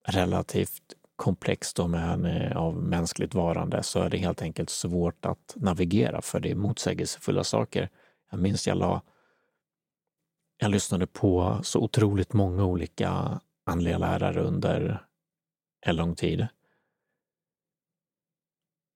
relativt 0.09 0.95
komplex 1.17 1.75
domän 1.75 2.25
eh, 2.25 2.57
av 2.57 2.83
mänskligt 2.83 3.35
varande 3.35 3.83
så 3.83 4.01
är 4.01 4.11
det 4.11 4.19
helt 4.19 4.43
enkelt 4.43 4.71
svårt 4.71 5.25
att 5.25 5.53
navigera 5.57 6.23
för 6.23 6.41
det 6.41 6.51
är 6.51 6.55
motsägelsefulla 6.55 7.45
saker. 7.45 7.89
Jag 8.31 8.41
minns 8.41 8.67
jag 8.67 8.77
la 8.77 9.03
jag 10.57 10.71
lyssnade 10.71 11.07
på 11.07 11.61
så 11.63 11.81
otroligt 11.81 12.33
många 12.33 12.65
olika 12.65 13.41
andliga 13.65 13.99
lärare 13.99 14.41
under 14.43 15.07
en 15.87 15.97
lång 15.97 16.15
tid. 16.15 16.47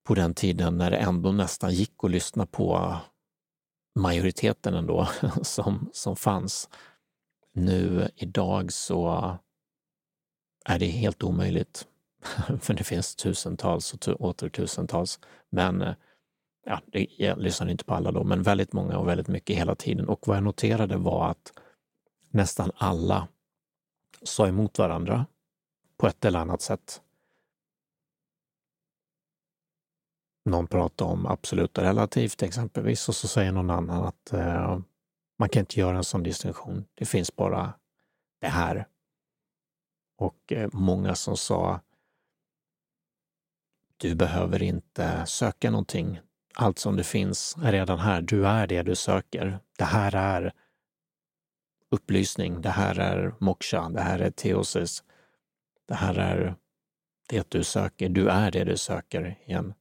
På 0.04 0.14
den 0.14 0.34
tiden 0.34 0.78
när 0.78 0.90
det 0.90 0.96
ändå 0.96 1.32
nästan 1.32 1.72
gick 1.74 2.04
att 2.04 2.10
lyssna 2.10 2.46
på 2.46 2.96
majoriteten 3.94 4.74
ändå 4.74 5.08
som, 5.42 5.90
som 5.92 6.16
fanns. 6.16 6.68
Nu 7.52 8.08
idag 8.16 8.72
så 8.72 9.36
är 10.64 10.78
det 10.78 10.86
helt 10.86 11.22
omöjligt. 11.22 11.86
För 12.60 12.74
det 12.74 12.84
finns 12.84 13.16
tusentals 13.16 13.94
och 13.94 14.20
åter 14.20 14.48
tusentals. 14.48 15.20
Men 15.50 15.82
eh, 15.82 15.94
ja, 16.66 16.80
det, 16.86 17.06
jag 17.18 17.38
lyssnade 17.38 17.72
inte 17.72 17.84
på 17.84 17.94
alla 17.94 18.12
då, 18.12 18.24
men 18.24 18.42
väldigt 18.42 18.72
många 18.72 18.98
och 18.98 19.08
väldigt 19.08 19.28
mycket 19.28 19.56
hela 19.56 19.74
tiden. 19.74 20.08
Och 20.08 20.28
vad 20.28 20.36
jag 20.36 20.44
noterade 20.44 20.96
var 20.96 21.30
att 21.30 21.52
nästan 22.30 22.70
alla 22.76 23.28
sa 24.22 24.48
emot 24.48 24.78
varandra 24.78 25.26
på 25.96 26.06
ett 26.06 26.24
eller 26.24 26.38
annat 26.38 26.62
sätt. 26.62 27.02
Någon 30.44 30.66
pratar 30.66 31.06
om 31.06 31.26
absolut 31.26 31.78
och 31.78 31.84
relativt 31.84 32.42
exempelvis 32.42 33.08
och 33.08 33.14
så 33.14 33.28
säger 33.28 33.52
någon 33.52 33.70
annan 33.70 34.04
att 34.04 34.32
eh, 34.32 34.78
man 35.38 35.48
kan 35.48 35.60
inte 35.60 35.80
göra 35.80 35.96
en 35.96 36.04
sån 36.04 36.22
distinktion. 36.22 36.84
Det 36.94 37.04
finns 37.04 37.36
bara 37.36 37.72
det 38.40 38.48
här. 38.48 38.86
Och 40.18 40.52
eh, 40.52 40.68
många 40.72 41.14
som 41.14 41.36
sa 41.36 41.80
du 43.96 44.14
behöver 44.14 44.62
inte 44.62 45.26
söka 45.26 45.70
någonting. 45.70 46.20
Allt 46.54 46.78
som 46.78 46.96
det 46.96 47.04
finns 47.04 47.56
är 47.62 47.72
redan 47.72 47.98
här. 47.98 48.22
Du 48.22 48.46
är 48.46 48.66
det 48.66 48.82
du 48.82 48.94
söker. 48.94 49.58
Det 49.78 49.84
här 49.84 50.14
är 50.14 50.52
upplysning. 51.90 52.60
Det 52.60 52.70
här 52.70 52.98
är 52.98 53.34
moksha. 53.38 53.88
Det 53.88 54.00
här 54.00 54.18
är 54.18 54.30
teosis. 54.30 55.04
Det 55.88 55.94
här 55.94 56.14
är 56.18 56.54
det 57.28 57.50
du 57.50 57.64
söker. 57.64 58.08
Du 58.08 58.28
är 58.28 58.50
det 58.50 58.64
du 58.64 58.76
söker 58.76 59.38
igen. 59.46 59.74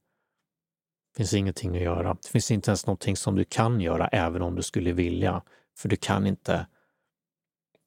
Det 1.13 1.17
finns 1.17 1.33
ingenting 1.33 1.75
att 1.75 1.81
göra. 1.81 2.13
Det 2.13 2.27
finns 2.27 2.51
inte 2.51 2.71
ens 2.71 2.85
någonting 2.85 3.15
som 3.15 3.35
du 3.35 3.45
kan 3.45 3.81
göra 3.81 4.07
även 4.07 4.41
om 4.41 4.55
du 4.55 4.63
skulle 4.63 4.93
vilja. 4.93 5.41
För 5.77 5.89
du 5.89 5.95
kan 5.95 6.27
inte 6.27 6.67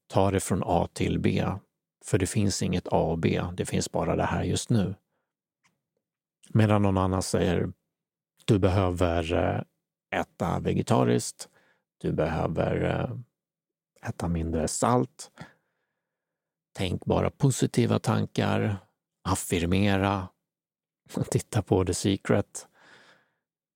ta 0.07 0.31
det 0.31 0.41
från 0.41 0.63
A 0.65 0.89
till 0.93 1.19
B. 1.19 1.47
För 2.05 2.19
det 2.19 2.27
finns 2.27 2.63
inget 2.63 2.89
A 2.89 2.97
och 2.97 3.19
B. 3.19 3.43
Det 3.57 3.67
finns 3.67 3.93
bara 3.93 4.17
det 4.17 4.25
här 4.25 4.43
just 4.43 4.71
nu. 4.71 4.95
Medan 6.49 6.83
någon 6.83 6.99
annan 6.99 7.23
säger 7.23 7.73
du 8.45 8.59
behöver 8.59 9.33
eh, 9.33 10.21
äta 10.21 10.61
vegetariskt. 10.61 11.49
Du 11.99 12.13
behöver 12.13 12.85
eh, 12.85 14.09
äta 14.09 14.29
mindre 14.29 14.69
salt. 14.69 15.31
Tänk 16.75 17.05
bara 17.05 17.31
positiva 17.31 17.99
tankar. 17.99 18.77
Affirmera. 19.25 20.29
Titta 21.31 21.63
på 21.63 21.85
The 21.85 21.95
Secret. 21.95 22.69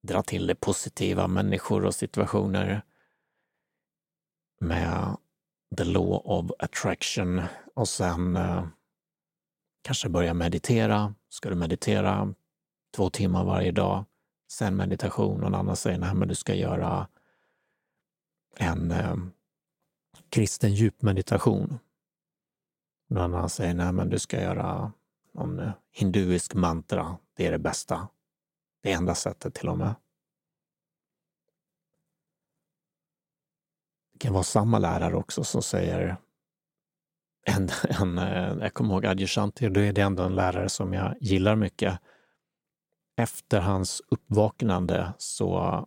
Dra 0.02 0.22
till 0.22 0.46
det 0.46 0.54
positiva 0.54 1.28
människor 1.28 1.84
och 1.84 1.94
situationer 1.94 2.82
med 4.60 5.16
the 5.76 5.84
law 5.84 6.22
of 6.24 6.50
attraction 6.58 7.42
och 7.74 7.88
sen 7.88 8.36
eh, 8.36 8.66
kanske 9.82 10.08
börja 10.08 10.34
meditera. 10.34 11.14
Ska 11.28 11.48
du 11.48 11.54
meditera 11.54 12.34
två 12.96 13.10
timmar 13.10 13.44
varje 13.44 13.72
dag, 13.72 14.04
sen 14.50 14.76
meditation. 14.76 15.40
Någon 15.40 15.54
annan 15.54 15.76
säger 15.76 15.98
nej, 15.98 16.14
men 16.14 16.28
du 16.28 16.34
ska 16.34 16.54
göra 16.54 17.08
en 18.56 18.90
eh, 18.90 19.16
kristen 20.28 20.74
djupmeditation. 20.74 21.78
Någon 23.08 23.34
annan 23.34 23.48
säger 23.48 23.74
nej, 23.74 23.92
men 23.92 24.08
du 24.08 24.18
ska 24.18 24.40
göra 24.40 24.92
någon 25.32 25.58
eh, 25.58 25.72
hinduisk 25.92 26.54
mantra. 26.54 27.16
Det 27.36 27.46
är 27.46 27.50
det 27.50 27.58
bästa. 27.58 28.08
Det 28.82 28.92
enda 28.92 29.14
sättet 29.14 29.54
till 29.54 29.68
och 29.68 29.78
med. 29.78 29.94
Det 34.12 34.18
kan 34.18 34.32
vara 34.32 34.44
samma 34.44 34.78
lärare 34.78 35.16
också 35.16 35.44
som 35.44 35.62
säger 35.62 36.16
en, 37.46 37.68
en, 38.00 38.18
eh, 38.18 38.56
jag 38.60 38.74
kommer 38.74 38.94
ihåg 38.94 39.06
Adjusanti, 39.06 39.68
då 39.68 39.80
är 39.80 39.92
det 39.92 40.00
ändå 40.00 40.22
en 40.22 40.34
lärare 40.34 40.68
som 40.68 40.92
jag 40.92 41.16
gillar 41.20 41.56
mycket. 41.56 41.98
Efter 43.16 43.60
hans 43.60 44.02
uppvaknande, 44.08 45.12
så 45.18 45.86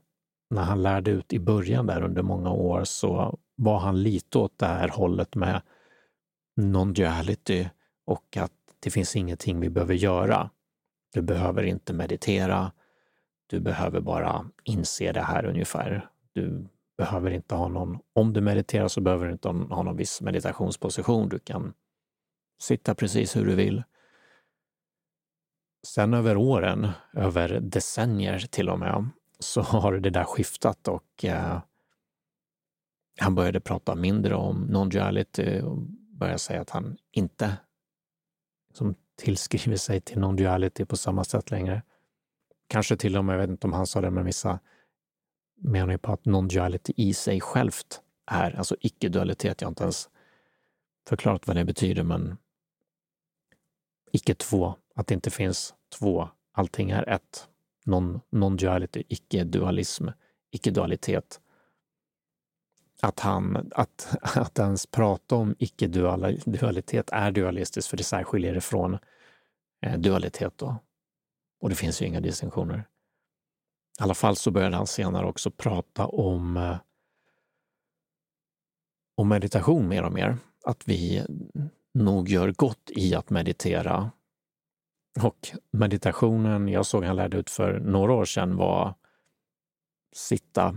när 0.49 0.61
han 0.61 0.81
lärde 0.81 1.11
ut 1.11 1.33
i 1.33 1.39
början 1.39 1.85
där 1.87 2.01
under 2.03 2.21
många 2.21 2.51
år, 2.51 2.83
så 2.83 3.39
var 3.55 3.79
han 3.79 4.03
lite 4.03 4.37
åt 4.37 4.57
det 4.57 4.65
här 4.65 4.89
hållet 4.89 5.35
med 5.35 5.61
non-duality 6.61 7.69
och 8.05 8.37
att 8.37 8.51
det 8.79 8.91
finns 8.91 9.15
ingenting 9.15 9.59
vi 9.59 9.69
behöver 9.69 9.93
göra. 9.93 10.49
Du 11.13 11.21
behöver 11.21 11.63
inte 11.63 11.93
meditera. 11.93 12.71
Du 13.53 13.59
behöver 13.59 14.01
bara 14.01 14.49
inse 14.63 15.11
det 15.11 15.21
här 15.21 15.45
ungefär. 15.45 16.09
Du 16.33 16.67
behöver 16.97 17.31
inte 17.31 17.55
ha 17.55 17.67
någon, 17.67 17.99
om 18.13 18.33
du 18.33 18.41
mediterar 18.41 18.87
så 18.87 19.01
behöver 19.01 19.25
du 19.25 19.31
inte 19.31 19.47
ha 19.47 19.83
någon 19.83 19.97
viss 19.97 20.21
meditationsposition. 20.21 21.29
Du 21.29 21.39
kan 21.39 21.73
sitta 22.61 22.95
precis 22.95 23.35
hur 23.35 23.45
du 23.45 23.55
vill. 23.55 23.83
Sen 25.87 26.13
över 26.13 26.37
åren, 26.37 26.87
över 27.13 27.59
decennier 27.59 28.39
till 28.39 28.69
och 28.69 28.79
med, 28.79 29.09
så 29.39 29.61
har 29.61 29.93
det 29.93 30.09
där 30.09 30.23
skiftat 30.23 30.87
och 30.87 31.25
eh, 31.25 31.61
han 33.19 33.35
började 33.35 33.59
prata 33.59 33.95
mindre 33.95 34.35
om 34.35 34.69
non-duality 34.69 35.61
och 35.61 35.77
började 36.19 36.39
säga 36.39 36.61
att 36.61 36.69
han 36.69 36.97
inte 37.11 37.57
som 38.73 38.95
tillskriver 39.15 39.77
sig 39.77 40.01
till 40.01 40.17
non-duality 40.17 40.85
på 40.85 40.97
samma 40.97 41.23
sätt 41.23 41.51
längre. 41.51 41.81
Kanske 42.67 42.97
till 42.97 43.17
och 43.17 43.25
med, 43.25 43.33
jag 43.33 43.39
vet 43.39 43.49
inte 43.49 43.67
om 43.67 43.73
han 43.73 43.87
sa 43.87 44.01
det, 44.01 44.11
men 44.11 44.25
vissa 44.25 44.59
menar 45.55 45.91
ju 45.91 45.97
på 45.97 46.13
att 46.13 46.25
non-duality 46.25 46.93
i 46.95 47.13
sig 47.13 47.41
självt 47.41 48.01
är, 48.31 48.55
alltså 48.57 48.75
icke-dualitet. 48.79 49.61
Jag 49.61 49.67
har 49.67 49.71
inte 49.71 49.83
ens 49.83 50.09
förklarat 51.07 51.47
vad 51.47 51.55
det 51.55 51.65
betyder, 51.65 52.03
men 52.03 52.37
icke 54.11 54.35
två, 54.35 54.75
att 54.95 55.07
det 55.07 55.13
inte 55.13 55.31
finns 55.31 55.73
två. 55.99 56.29
Allting 56.51 56.89
är 56.91 57.09
ett. 57.09 57.47
Non-duality, 57.85 59.03
icke-dualism, 59.09 60.07
icke-dualitet 60.51 61.39
att, 63.03 63.19
han, 63.19 63.71
att, 63.71 64.15
att 64.21 64.59
ens 64.59 64.85
prata 64.85 65.35
om 65.35 65.55
icke-dualitet 65.59 67.09
är 67.11 67.31
dualistiskt, 67.31 67.89
för 67.89 67.97
det 67.97 68.03
särskiljer 68.03 68.53
det 68.53 68.61
från 68.61 68.97
eh, 69.81 69.99
dualitet. 69.99 70.53
Då. 70.57 70.75
Och 71.63 71.69
det 71.69 71.75
finns 71.75 72.01
ju 72.01 72.05
inga 72.05 72.19
distinktioner. 72.19 72.77
I 73.99 74.03
alla 74.03 74.13
fall 74.13 74.35
så 74.35 74.51
började 74.51 74.75
han 74.75 74.87
senare 74.87 75.25
också 75.25 75.51
prata 75.51 76.05
om, 76.05 76.57
eh, 76.57 76.77
om 79.17 79.29
meditation 79.29 79.87
mer 79.87 80.03
och 80.03 80.13
mer. 80.13 80.37
Att 80.65 80.87
vi 80.87 81.25
nog 81.93 82.29
gör 82.29 82.51
gott 82.51 82.91
i 82.95 83.15
att 83.15 83.29
meditera 83.29 84.11
Och 85.21 85.51
meditationen 85.71 86.67
jag 86.67 86.85
såg 86.85 87.03
han 87.03 87.15
lärde 87.15 87.37
ut 87.37 87.49
för 87.49 87.79
några 87.79 88.13
år 88.13 88.25
sedan 88.25 88.55
var 88.55 88.95
sitta 90.15 90.75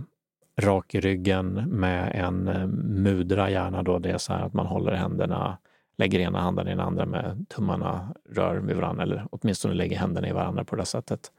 rak 0.61 0.95
i 0.95 0.99
ryggen 0.99 1.53
med 1.53 2.11
en 2.15 2.47
eh, 2.47 2.67
mudra 2.67 3.49
gärna 3.49 3.83
då. 3.83 3.99
Det 3.99 4.11
är 4.11 4.17
så 4.17 4.33
här 4.33 4.41
att 4.41 4.53
man 4.53 4.65
håller 4.65 4.91
händerna, 4.91 5.57
lägger 5.97 6.19
ena 6.19 6.41
handen 6.41 6.67
i 6.67 6.69
den 6.69 6.79
andra 6.79 7.05
med 7.05 7.45
tummarna 7.49 8.15
rör 8.25 8.55
vid 8.55 8.75
varandra 8.75 9.03
eller 9.03 9.27
åtminstone 9.31 9.73
lägger 9.73 9.97
händerna 9.97 10.29
i 10.29 10.31
varandra 10.31 10.63
på 10.63 10.75
det 10.75 10.85
sättet. 10.85 11.31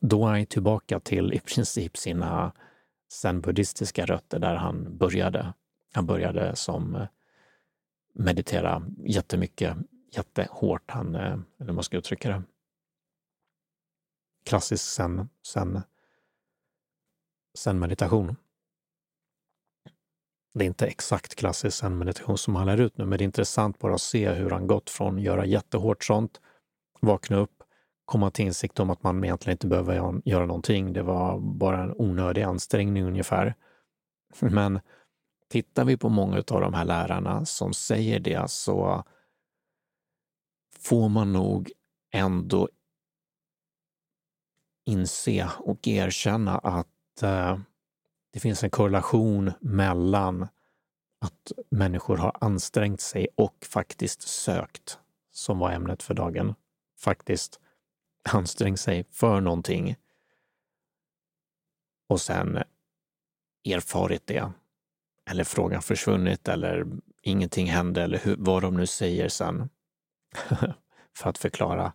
Då 0.00 0.26
är 0.26 0.32
han 0.32 0.46
tillbaka 0.46 1.00
till 1.00 1.32
i 1.32 1.40
princip 1.40 1.96
sina 1.96 2.52
zen-buddhistiska 3.08 4.06
rötter 4.06 4.38
där 4.38 4.54
han 4.54 4.96
började. 4.96 5.52
Han 5.92 6.06
började 6.06 6.56
som 6.56 6.94
eh, 6.94 7.06
meditera 8.12 8.82
jättemycket, 9.04 9.76
jättehårt, 10.12 10.90
han, 10.90 11.14
eh, 11.14 11.20
eller 11.20 11.66
hur 11.66 11.72
man 11.72 11.84
ska 11.84 11.96
uttrycka 11.96 12.28
det. 12.28 12.42
Klassisk 14.44 14.84
zen, 14.84 15.28
zen 15.46 15.80
zen-meditation. 17.58 18.36
Det 20.54 20.64
är 20.64 20.66
inte 20.66 20.86
exakt 20.86 21.34
klassisk 21.34 21.78
zen-meditation 21.78 22.38
som 22.38 22.56
han 22.56 22.66
lär 22.66 22.80
ut 22.80 22.98
nu, 22.98 23.04
men 23.04 23.18
det 23.18 23.22
är 23.22 23.26
intressant 23.26 23.78
bara 23.78 23.94
att 23.94 24.00
se 24.00 24.30
hur 24.30 24.50
han 24.50 24.66
gått 24.66 24.90
från 24.90 25.16
att 25.16 25.22
göra 25.22 25.46
jättehårt 25.46 26.04
sånt, 26.04 26.40
vakna 27.00 27.36
upp, 27.36 27.62
komma 28.04 28.30
till 28.30 28.44
insikt 28.44 28.80
om 28.80 28.90
att 28.90 29.02
man 29.02 29.24
egentligen 29.24 29.54
inte 29.54 29.66
behöver 29.66 30.22
göra 30.24 30.46
någonting. 30.46 30.92
Det 30.92 31.02
var 31.02 31.38
bara 31.40 31.82
en 31.82 31.94
onödig 31.96 32.42
ansträngning 32.42 33.04
ungefär. 33.04 33.54
Men 34.40 34.80
tittar 35.48 35.84
vi 35.84 35.96
på 35.96 36.08
många 36.08 36.36
av 36.36 36.60
de 36.60 36.74
här 36.74 36.84
lärarna 36.84 37.44
som 37.44 37.74
säger 37.74 38.20
det 38.20 38.50
så 38.50 39.04
får 40.78 41.08
man 41.08 41.32
nog 41.32 41.72
ändå 42.12 42.68
inse 44.86 45.50
och 45.58 45.88
erkänna 45.88 46.58
att 46.58 47.22
eh, 47.22 47.58
det 48.34 48.40
finns 48.40 48.64
en 48.64 48.70
korrelation 48.70 49.52
mellan 49.60 50.42
att 51.20 51.52
människor 51.70 52.16
har 52.16 52.36
ansträngt 52.40 53.00
sig 53.00 53.28
och 53.34 53.66
faktiskt 53.70 54.22
sökt, 54.22 54.98
som 55.32 55.58
var 55.58 55.70
ämnet 55.70 56.02
för 56.02 56.14
dagen, 56.14 56.54
faktiskt 56.98 57.60
ansträngt 58.28 58.80
sig 58.80 59.04
för 59.10 59.40
någonting 59.40 59.96
och 62.08 62.20
sen 62.20 62.62
erfarit 63.64 64.26
det. 64.26 64.52
Eller 65.30 65.44
frågan 65.44 65.82
försvunnit 65.82 66.48
eller 66.48 66.86
ingenting 67.22 67.66
hände 67.66 68.02
eller 68.02 68.18
hur, 68.18 68.36
vad 68.38 68.62
de 68.62 68.76
nu 68.76 68.86
säger 68.86 69.28
sen 69.28 69.68
för 71.16 71.30
att 71.30 71.38
förklara 71.38 71.92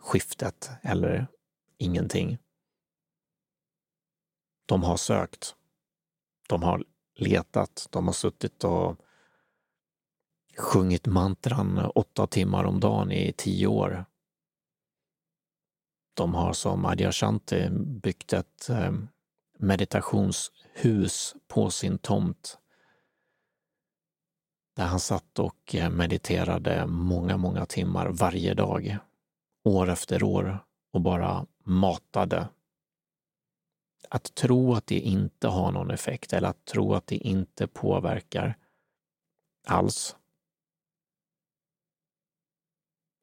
skiftet 0.00 0.70
eller 0.82 1.26
ingenting. 1.78 2.38
De 4.72 4.82
har 4.82 4.96
sökt. 4.96 5.54
De 6.48 6.62
har 6.62 6.84
letat. 7.14 7.88
De 7.90 8.06
har 8.06 8.12
suttit 8.12 8.64
och 8.64 8.96
sjungit 10.56 11.06
mantran 11.06 11.78
åtta 11.94 12.26
timmar 12.26 12.64
om 12.64 12.80
dagen 12.80 13.12
i 13.12 13.32
tio 13.32 13.66
år. 13.66 14.04
De 16.14 16.34
har 16.34 16.52
som 16.52 16.84
Adyashanti 16.84 17.68
byggt 18.02 18.32
ett 18.32 18.68
eh, 18.68 18.92
meditationshus 19.58 21.34
på 21.48 21.70
sin 21.70 21.98
tomt 21.98 22.58
där 24.76 24.84
han 24.84 25.00
satt 25.00 25.38
och 25.38 25.74
eh, 25.74 25.90
mediterade 25.90 26.86
många, 26.86 27.36
många 27.36 27.66
timmar 27.66 28.08
varje 28.08 28.54
dag, 28.54 28.98
år 29.64 29.90
efter 29.90 30.22
år 30.22 30.58
och 30.92 31.00
bara 31.00 31.46
matade 31.64 32.48
att 34.14 34.34
tro 34.34 34.74
att 34.74 34.86
det 34.86 35.00
inte 35.00 35.48
har 35.48 35.72
någon 35.72 35.90
effekt 35.90 36.32
eller 36.32 36.48
att 36.48 36.64
tro 36.64 36.94
att 36.94 37.06
det 37.06 37.16
inte 37.16 37.66
påverkar 37.66 38.58
alls. 39.66 40.16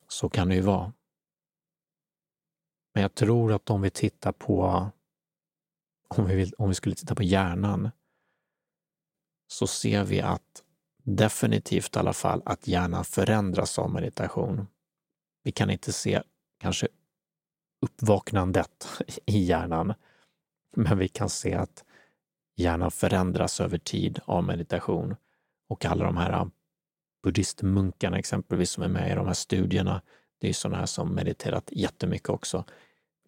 Så 0.08 0.30
kan 0.30 0.50
det 0.50 0.56
ju 0.56 0.62
vara. 0.62 0.94
Men 2.94 3.02
jag 3.02 3.16
tror 3.16 3.54
att 3.54 3.70
om 3.70 3.82
vi 3.82 3.90
tittar 3.90 4.32
på, 4.32 4.90
om 6.08 6.26
vi, 6.26 6.36
vill, 6.36 6.54
om 6.58 6.70
vi 6.70 6.76
skulle 6.76 6.96
titta 6.96 7.16
på 7.16 7.24
hjärnan, 7.24 7.90
så 9.48 9.68
ser 9.68 10.04
vi 10.04 10.22
att 10.22 10.64
definitivt 11.04 11.96
i 11.96 12.00
alla 12.00 12.14
fall 12.14 12.42
att 12.46 12.68
hjärnan 12.68 13.06
förändras 13.06 13.80
av 13.80 13.92
meditation. 13.92 14.68
Vi 15.44 15.52
kan 15.52 15.70
inte 15.70 15.94
se 15.94 16.24
kanske 16.58 16.88
uppvaknandet 17.82 18.88
i 19.26 19.40
hjärnan, 19.40 19.94
men 20.76 20.98
vi 20.98 21.08
kan 21.08 21.30
se 21.30 21.54
att 21.54 21.84
hjärnan 22.56 22.92
förändras 22.92 23.62
över 23.62 23.78
tid 23.78 24.20
av 24.26 24.44
meditation. 24.44 25.16
Och 25.68 25.86
alla 25.86 26.06
de 26.06 26.18
här 26.18 26.32
äh, 26.32 26.46
buddhistmunkarna 27.24 28.20
exempelvis 28.20 28.70
som 28.70 28.84
är 28.84 28.88
med 28.88 29.12
i 29.12 29.16
de 29.16 29.28
här 29.28 29.34
studierna, 29.34 30.02
det 30.38 30.50
är 30.50 30.54
sådana 30.54 30.78
här 30.78 30.86
som 30.86 31.16
mediterat 31.16 31.70
jättemycket 31.72 32.30
också. 32.30 32.66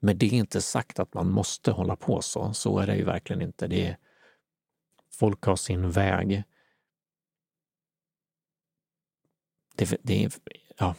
Men 0.01 0.17
det 0.17 0.25
är 0.25 0.33
inte 0.33 0.61
sagt 0.61 0.99
att 0.99 1.13
man 1.13 1.31
måste 1.31 1.71
hålla 1.71 1.95
på 1.95 2.21
så. 2.21 2.53
Så 2.53 2.79
är 2.79 2.87
det 2.87 2.95
ju 2.95 3.03
verkligen 3.03 3.41
inte. 3.41 3.67
Det 3.67 3.87
är, 3.87 3.97
folk 5.13 5.43
har 5.43 5.55
sin 5.55 5.91
väg. 5.91 6.43
Det, 9.75 9.97
det 10.03 10.39
ja, 10.77 10.95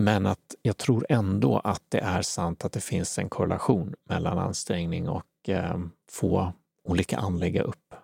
men 0.00 0.26
att 0.26 0.54
jag 0.62 0.76
tror 0.76 1.06
ändå 1.08 1.58
att 1.58 1.82
det 1.88 1.98
är 1.98 2.22
sant 2.22 2.64
att 2.64 2.72
det 2.72 2.80
finns 2.80 3.18
en 3.18 3.28
korrelation 3.28 3.94
mellan 4.04 4.38
ansträngning 4.38 5.08
och 5.08 5.48
eh, 5.48 5.78
få 6.10 6.52
olika 6.84 7.18
anlägga 7.18 7.62
upp, 7.62 7.94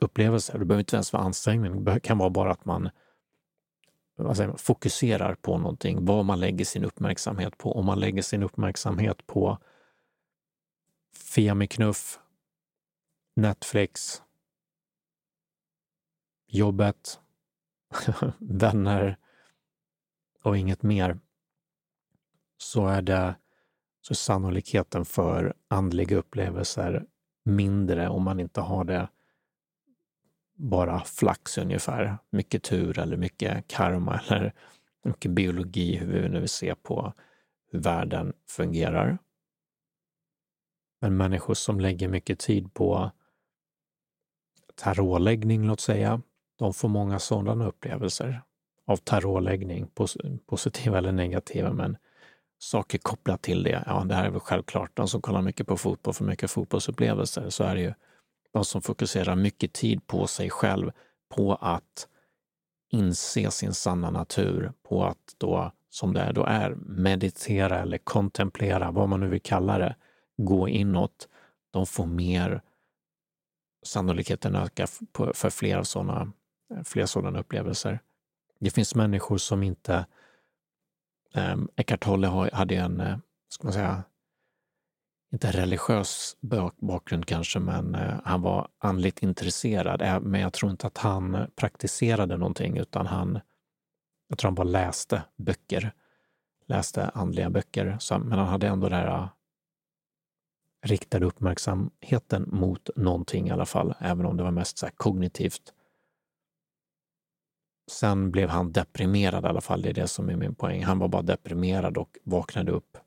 upplevelser. 0.00 0.58
Det 0.58 0.64
behöver 0.64 0.80
inte 0.80 0.96
ens 0.96 1.12
vara 1.12 1.22
ansträngning, 1.22 1.84
det 1.84 2.00
kan 2.00 2.18
vara 2.18 2.30
bara 2.30 2.50
att 2.50 2.64
man 2.64 2.90
säger, 4.34 4.56
fokuserar 4.56 5.34
på 5.34 5.58
någonting, 5.58 6.04
vad 6.04 6.24
man 6.24 6.40
lägger 6.40 6.64
sin 6.64 6.84
uppmärksamhet 6.84 7.58
på. 7.58 7.72
Om 7.72 7.86
man 7.86 8.00
lägger 8.00 8.22
sin 8.22 8.42
uppmärksamhet 8.42 9.26
på 9.26 9.58
Femiknuff, 11.34 12.18
Netflix, 13.36 14.22
jobbet, 16.46 17.20
vänner, 18.38 19.16
och 20.46 20.56
inget 20.56 20.82
mer, 20.82 21.18
så 22.58 22.86
är 22.86 23.02
det 23.02 23.36
så 24.00 24.12
är 24.12 24.16
sannolikheten 24.16 25.04
för 25.04 25.54
andliga 25.68 26.16
upplevelser 26.16 27.06
mindre 27.44 28.08
om 28.08 28.22
man 28.22 28.40
inte 28.40 28.60
har 28.60 28.84
det 28.84 29.08
bara 30.54 31.04
flax 31.04 31.58
ungefär. 31.58 32.18
Mycket 32.30 32.62
tur 32.62 32.98
eller 32.98 33.16
mycket 33.16 33.68
karma 33.68 34.20
eller 34.28 34.52
mycket 35.04 35.30
biologi, 35.30 35.96
hur 35.96 36.22
vi 36.22 36.28
nu 36.28 36.40
vill 36.40 36.48
se 36.48 36.74
på 36.74 37.12
hur 37.72 37.80
världen 37.80 38.32
fungerar. 38.48 39.18
Men 41.00 41.16
människor 41.16 41.54
som 41.54 41.80
lägger 41.80 42.08
mycket 42.08 42.38
tid 42.38 42.74
på 42.74 43.10
tarotläggning, 44.74 45.66
låt 45.66 45.80
säga, 45.80 46.22
de 46.56 46.74
får 46.74 46.88
många 46.88 47.18
sådana 47.18 47.66
upplevelser 47.66 48.42
av 48.86 48.96
tarotläggning, 48.96 49.86
positiva 50.46 50.98
eller 50.98 51.12
negativa, 51.12 51.72
men 51.72 51.96
saker 52.58 52.98
kopplat 52.98 53.42
till 53.42 53.62
det. 53.62 53.82
Ja, 53.86 54.04
det 54.04 54.14
här 54.14 54.24
är 54.24 54.30
väl 54.30 54.40
självklart. 54.40 54.90
De 54.94 55.08
som 55.08 55.22
kollar 55.22 55.42
mycket 55.42 55.66
på 55.66 55.76
fotboll 55.76 56.14
får 56.14 56.24
mycket 56.24 56.50
fotbollsupplevelser. 56.50 57.50
Så 57.50 57.64
är 57.64 57.74
det 57.74 57.80
ju 57.80 57.92
de 58.52 58.64
som 58.64 58.82
fokuserar 58.82 59.36
mycket 59.36 59.72
tid 59.72 60.06
på 60.06 60.26
sig 60.26 60.50
själv, 60.50 60.92
på 61.34 61.54
att 61.54 62.08
inse 62.92 63.50
sin 63.50 63.74
sanna 63.74 64.10
natur, 64.10 64.72
på 64.82 65.04
att 65.04 65.34
då, 65.38 65.72
som 65.90 66.12
det 66.12 66.32
då 66.32 66.44
är, 66.44 66.74
meditera 66.86 67.78
eller 67.78 67.98
kontemplera, 67.98 68.90
vad 68.90 69.08
man 69.08 69.20
nu 69.20 69.28
vill 69.28 69.42
kalla 69.42 69.78
det, 69.78 69.96
gå 70.36 70.68
inåt. 70.68 71.28
De 71.70 71.86
får 71.86 72.06
mer, 72.06 72.62
sannolikheten 73.86 74.54
ökar 74.54 74.88
för 75.34 75.50
fler 75.50 75.82
sådana, 75.82 76.32
fler 76.84 77.06
sådana 77.06 77.40
upplevelser. 77.40 78.00
Det 78.58 78.70
finns 78.70 78.94
människor 78.94 79.38
som 79.38 79.62
inte... 79.62 80.06
Eh, 81.34 81.56
Eckart 81.76 82.04
Tolle 82.04 82.50
hade 82.52 82.76
en, 82.76 83.00
eh, 83.00 83.18
ska 83.48 83.66
man 83.66 83.72
säga, 83.72 84.04
inte 85.32 85.50
religiös 85.50 86.36
bakgrund 86.76 87.26
kanske, 87.26 87.58
men 87.58 87.94
eh, 87.94 88.14
han 88.24 88.42
var 88.42 88.68
andligt 88.78 89.22
intresserad. 89.22 90.02
Eh, 90.02 90.20
men 90.20 90.40
jag 90.40 90.52
tror 90.52 90.70
inte 90.70 90.86
att 90.86 90.98
han 90.98 91.46
praktiserade 91.56 92.36
någonting, 92.36 92.76
utan 92.76 93.06
han, 93.06 93.40
jag 94.28 94.38
tror 94.38 94.48
han 94.48 94.54
bara 94.54 94.64
läste 94.64 95.22
böcker, 95.36 95.92
läste 96.66 97.08
andliga 97.08 97.50
böcker. 97.50 97.96
Så, 98.00 98.18
men 98.18 98.38
han 98.38 98.48
hade 98.48 98.66
ändå 98.66 98.88
den 98.88 98.98
här 98.98 99.18
eh, 99.18 99.28
riktade 100.82 101.26
uppmärksamheten 101.26 102.48
mot 102.52 102.90
någonting 102.96 103.48
i 103.48 103.50
alla 103.50 103.66
fall, 103.66 103.94
även 103.98 104.26
om 104.26 104.36
det 104.36 104.42
var 104.42 104.50
mest 104.50 104.78
så 104.78 104.88
kognitivt 104.96 105.72
sen 107.90 108.30
blev 108.30 108.48
han 108.48 108.72
deprimerad 108.72 109.44
i 109.44 109.48
alla 109.48 109.60
fall, 109.60 109.82
det 109.82 109.88
är 109.88 109.94
det 109.94 110.08
som 110.08 110.28
är 110.28 110.36
min 110.36 110.54
poäng. 110.54 110.84
Han 110.84 110.98
var 110.98 111.08
bara 111.08 111.22
deprimerad 111.22 111.98
och 111.98 112.18
vaknade 112.24 112.72
upp. 112.72 112.98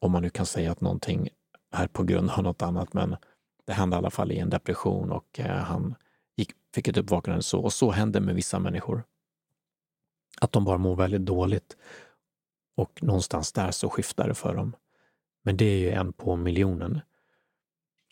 Om 0.00 0.12
man 0.12 0.22
nu 0.22 0.30
kan 0.30 0.46
säga 0.46 0.72
att 0.72 0.80
någonting 0.80 1.28
är 1.70 1.86
på 1.86 2.02
grund 2.02 2.30
av 2.30 2.42
något 2.42 2.62
annat, 2.62 2.92
men 2.92 3.16
det 3.64 3.72
hände 3.72 3.96
i 3.96 3.98
alla 3.98 4.10
fall 4.10 4.32
i 4.32 4.38
en 4.38 4.50
depression 4.50 5.12
och 5.12 5.40
eh, 5.40 5.56
han 5.56 5.94
gick, 6.36 6.50
fick 6.74 6.88
ett 6.88 6.96
uppvaknande 6.96 7.42
så. 7.42 7.60
Och 7.60 7.72
så 7.72 7.90
händer 7.90 8.20
med 8.20 8.34
vissa 8.34 8.58
människor. 8.58 9.04
Att 10.40 10.52
de 10.52 10.64
bara 10.64 10.78
mår 10.78 10.96
väldigt 10.96 11.26
dåligt 11.26 11.76
och 12.76 13.02
någonstans 13.02 13.52
där 13.52 13.70
så 13.70 13.90
skiftar 13.90 14.28
det 14.28 14.34
för 14.34 14.54
dem. 14.54 14.76
Men 15.42 15.56
det 15.56 15.64
är 15.64 15.78
ju 15.78 15.90
en 15.90 16.12
på 16.12 16.36
miljonen. 16.36 17.00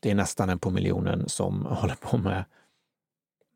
Det 0.02 0.10
är 0.10 0.14
nästan 0.14 0.48
en 0.48 0.58
på 0.58 0.70
miljonen 0.70 1.28
som 1.28 1.66
håller 1.66 1.94
på 1.94 2.18
med, 2.18 2.44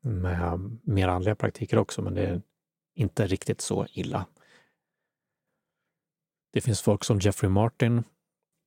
med 0.00 0.78
mer 0.82 1.08
andliga 1.08 1.34
praktiker 1.34 1.78
också, 1.78 2.02
men 2.02 2.14
det 2.14 2.26
är 2.26 2.42
inte 2.94 3.26
riktigt 3.26 3.60
så 3.60 3.86
illa. 3.92 4.26
Det 6.52 6.60
finns 6.60 6.80
folk 6.80 7.04
som 7.04 7.18
Jeffrey 7.18 7.50
Martin 7.50 8.04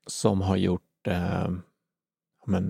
som 0.08 0.42
har 0.42 0.58
gjort 0.58 1.08
eh, 1.08 1.52
men, 2.46 2.70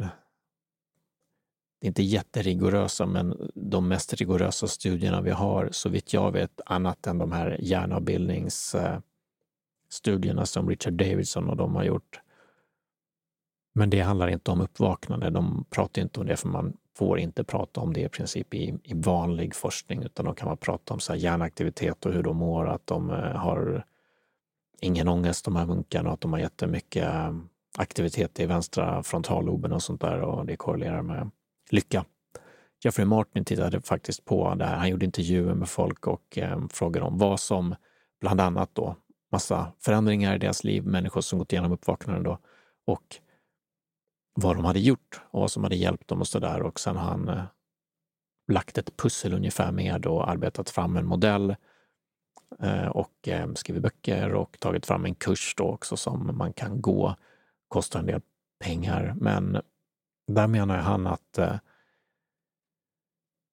det 1.80 1.88
är 1.88 1.88
inte 1.88 2.04
jätterigorösa, 2.04 3.06
men 3.06 3.52
de 3.56 3.88
mest 3.88 4.14
rigorösa 4.14 4.68
studierna 4.68 5.22
vi 5.22 5.32
har, 5.32 5.70
så 5.72 5.90
vitt 5.90 6.14
jag 6.14 6.32
vet, 6.32 6.62
annat 6.66 7.08
än 7.08 7.18
de 7.18 7.32
här 7.32 7.58
hjärnavbildningsstudierna 7.62 10.42
eh, 10.42 10.46
som 10.46 10.70
Richard 10.70 10.94
Davidson 10.94 11.50
och 11.50 11.58
de 11.58 11.76
har 11.76 11.84
gjort. 11.84 12.23
Men 13.74 13.90
det 13.90 14.02
handlar 14.02 14.28
inte 14.28 14.52
om 14.52 14.62
uppvaknande. 14.62 15.30
De 15.30 15.66
pratar 15.70 16.02
inte 16.02 16.20
om 16.20 16.26
det, 16.26 16.36
för 16.36 16.48
man 16.48 16.78
får 16.98 17.20
inte 17.20 17.44
prata 17.44 17.82
om 17.82 17.94
det 17.94 18.02
i 18.02 18.10
princip 18.10 18.54
i, 18.54 18.80
i 18.84 18.94
vanlig 18.94 19.56
forskning, 19.56 20.04
utan 20.04 20.26
då 20.26 20.34
kan 20.34 20.48
man 20.48 20.58
prata 20.58 20.94
om 20.94 21.00
så 21.00 21.14
här 21.14 21.20
hjärnaktivitet 21.20 22.06
och 22.06 22.14
hur 22.14 22.24
de 22.24 22.38
mår, 22.38 22.68
att 22.68 22.88
de 22.88 23.10
eh, 23.10 23.16
har 23.16 23.86
ingen 24.82 25.08
ångest, 25.08 25.46
de 25.46 25.56
här 25.56 25.66
munkarna, 25.66 26.10
och 26.10 26.14
att 26.14 26.22
de 26.22 26.34
har 26.34 26.40
jättemycket 26.40 27.04
eh, 27.04 27.34
aktivitet 27.78 28.40
i 28.40 28.46
vänstra 28.46 29.04
frontalloben 29.04 29.72
och 29.72 29.84
sånt 29.84 30.02
där 30.02 30.22
och 30.22 30.46
det 30.46 30.56
korrelerar 30.56 31.02
med 31.02 31.32
lycka. 31.70 32.06
Jeffrey 32.84 33.06
Martin 33.06 33.46
tittade 33.46 33.82
faktiskt 33.82 34.26
på 34.26 34.56
det 34.56 34.66
här. 34.66 34.78
Han 34.78 34.90
gjorde 34.90 35.06
intervjuer 35.06 35.54
med 35.54 35.70
folk 35.70 36.08
och 36.08 36.38
eh, 36.38 36.60
frågade 36.70 37.06
om 37.06 37.18
vad 37.18 37.40
som 37.40 37.76
bland 38.22 38.42
annat 38.42 38.70
då 38.74 38.96
massa 39.32 39.72
förändringar 39.80 40.36
i 40.36 40.38
deras 40.38 40.64
liv, 40.64 40.86
människor 40.86 41.22
som 41.22 41.40
gått 41.40 41.54
igenom 41.54 41.72
uppvaknande 41.72 42.30
då 42.30 42.40
och 42.86 43.20
vad 44.34 44.56
de 44.56 44.66
hade 44.66 44.80
gjort 44.80 45.22
och 45.24 45.42
vad 45.42 45.52
som 45.52 45.64
hade 45.64 45.76
hjälpt 45.76 46.08
dem 46.08 46.20
och 46.20 46.28
så 46.28 46.40
där. 46.40 46.62
Och 46.62 46.80
sen 46.80 46.96
har 46.96 47.10
han 47.10 47.30
eh, 47.30 47.44
lagt 48.48 48.78
ett 48.78 48.98
pussel 48.98 49.34
ungefär 49.34 49.72
med 49.72 50.06
och 50.06 50.30
arbetat 50.30 50.70
fram 50.70 50.98
en 50.98 51.06
modell 51.06 51.56
eh, 52.60 52.88
och 52.88 53.28
eh, 53.28 53.54
skrivit 53.54 53.84
böcker 53.84 54.34
och 54.34 54.60
tagit 54.60 54.86
fram 54.86 55.06
en 55.06 55.16
kurs 55.16 55.54
då 55.58 55.64
också 55.64 55.98
som 55.98 56.38
man 56.38 56.54
kan 56.54 56.82
gå. 56.82 57.16
Kostar 57.68 58.00
en 58.00 58.06
del 58.06 58.22
pengar, 58.60 59.16
men 59.18 59.62
där 60.28 60.48
menar 60.48 60.78
han 60.78 61.08
att 61.08 61.38
eh, 61.38 61.56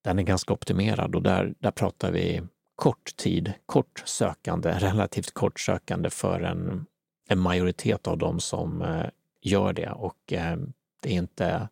den 0.03 0.19
är 0.19 0.23
ganska 0.23 0.53
optimerad 0.53 1.15
och 1.15 1.21
där, 1.21 1.53
där 1.59 1.71
pratar 1.71 2.11
vi 2.11 2.41
kort 2.75 3.15
tid, 3.15 3.53
kort 3.65 4.03
sökande, 4.05 4.71
relativt 4.79 5.33
kort 5.33 5.59
sökande 5.59 6.09
för 6.09 6.41
en, 6.41 6.85
en 7.29 7.39
majoritet 7.39 8.07
av 8.07 8.17
dem 8.17 8.39
som 8.39 8.81
eh, 8.81 9.05
gör 9.41 9.73
det. 9.73 9.89
Och 9.89 10.33
eh, 10.33 10.57
det 10.99 11.09
är 11.09 11.13
inte 11.13 11.69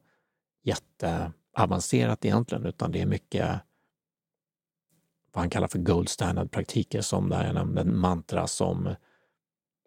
jätteavancerat 0.64 2.26
egentligen, 2.26 2.66
utan 2.66 2.92
det 2.92 3.02
är 3.02 3.06
mycket 3.06 3.60
vad 5.32 5.42
han 5.42 5.50
kallar 5.50 5.68
för 5.68 5.80
gold 5.80 6.10
standard-praktiker 6.10 7.02
som 7.02 7.30
där 7.30 7.46
jag 7.46 7.56
nämnde 7.56 7.84
mantra 7.84 8.48
som 8.48 8.88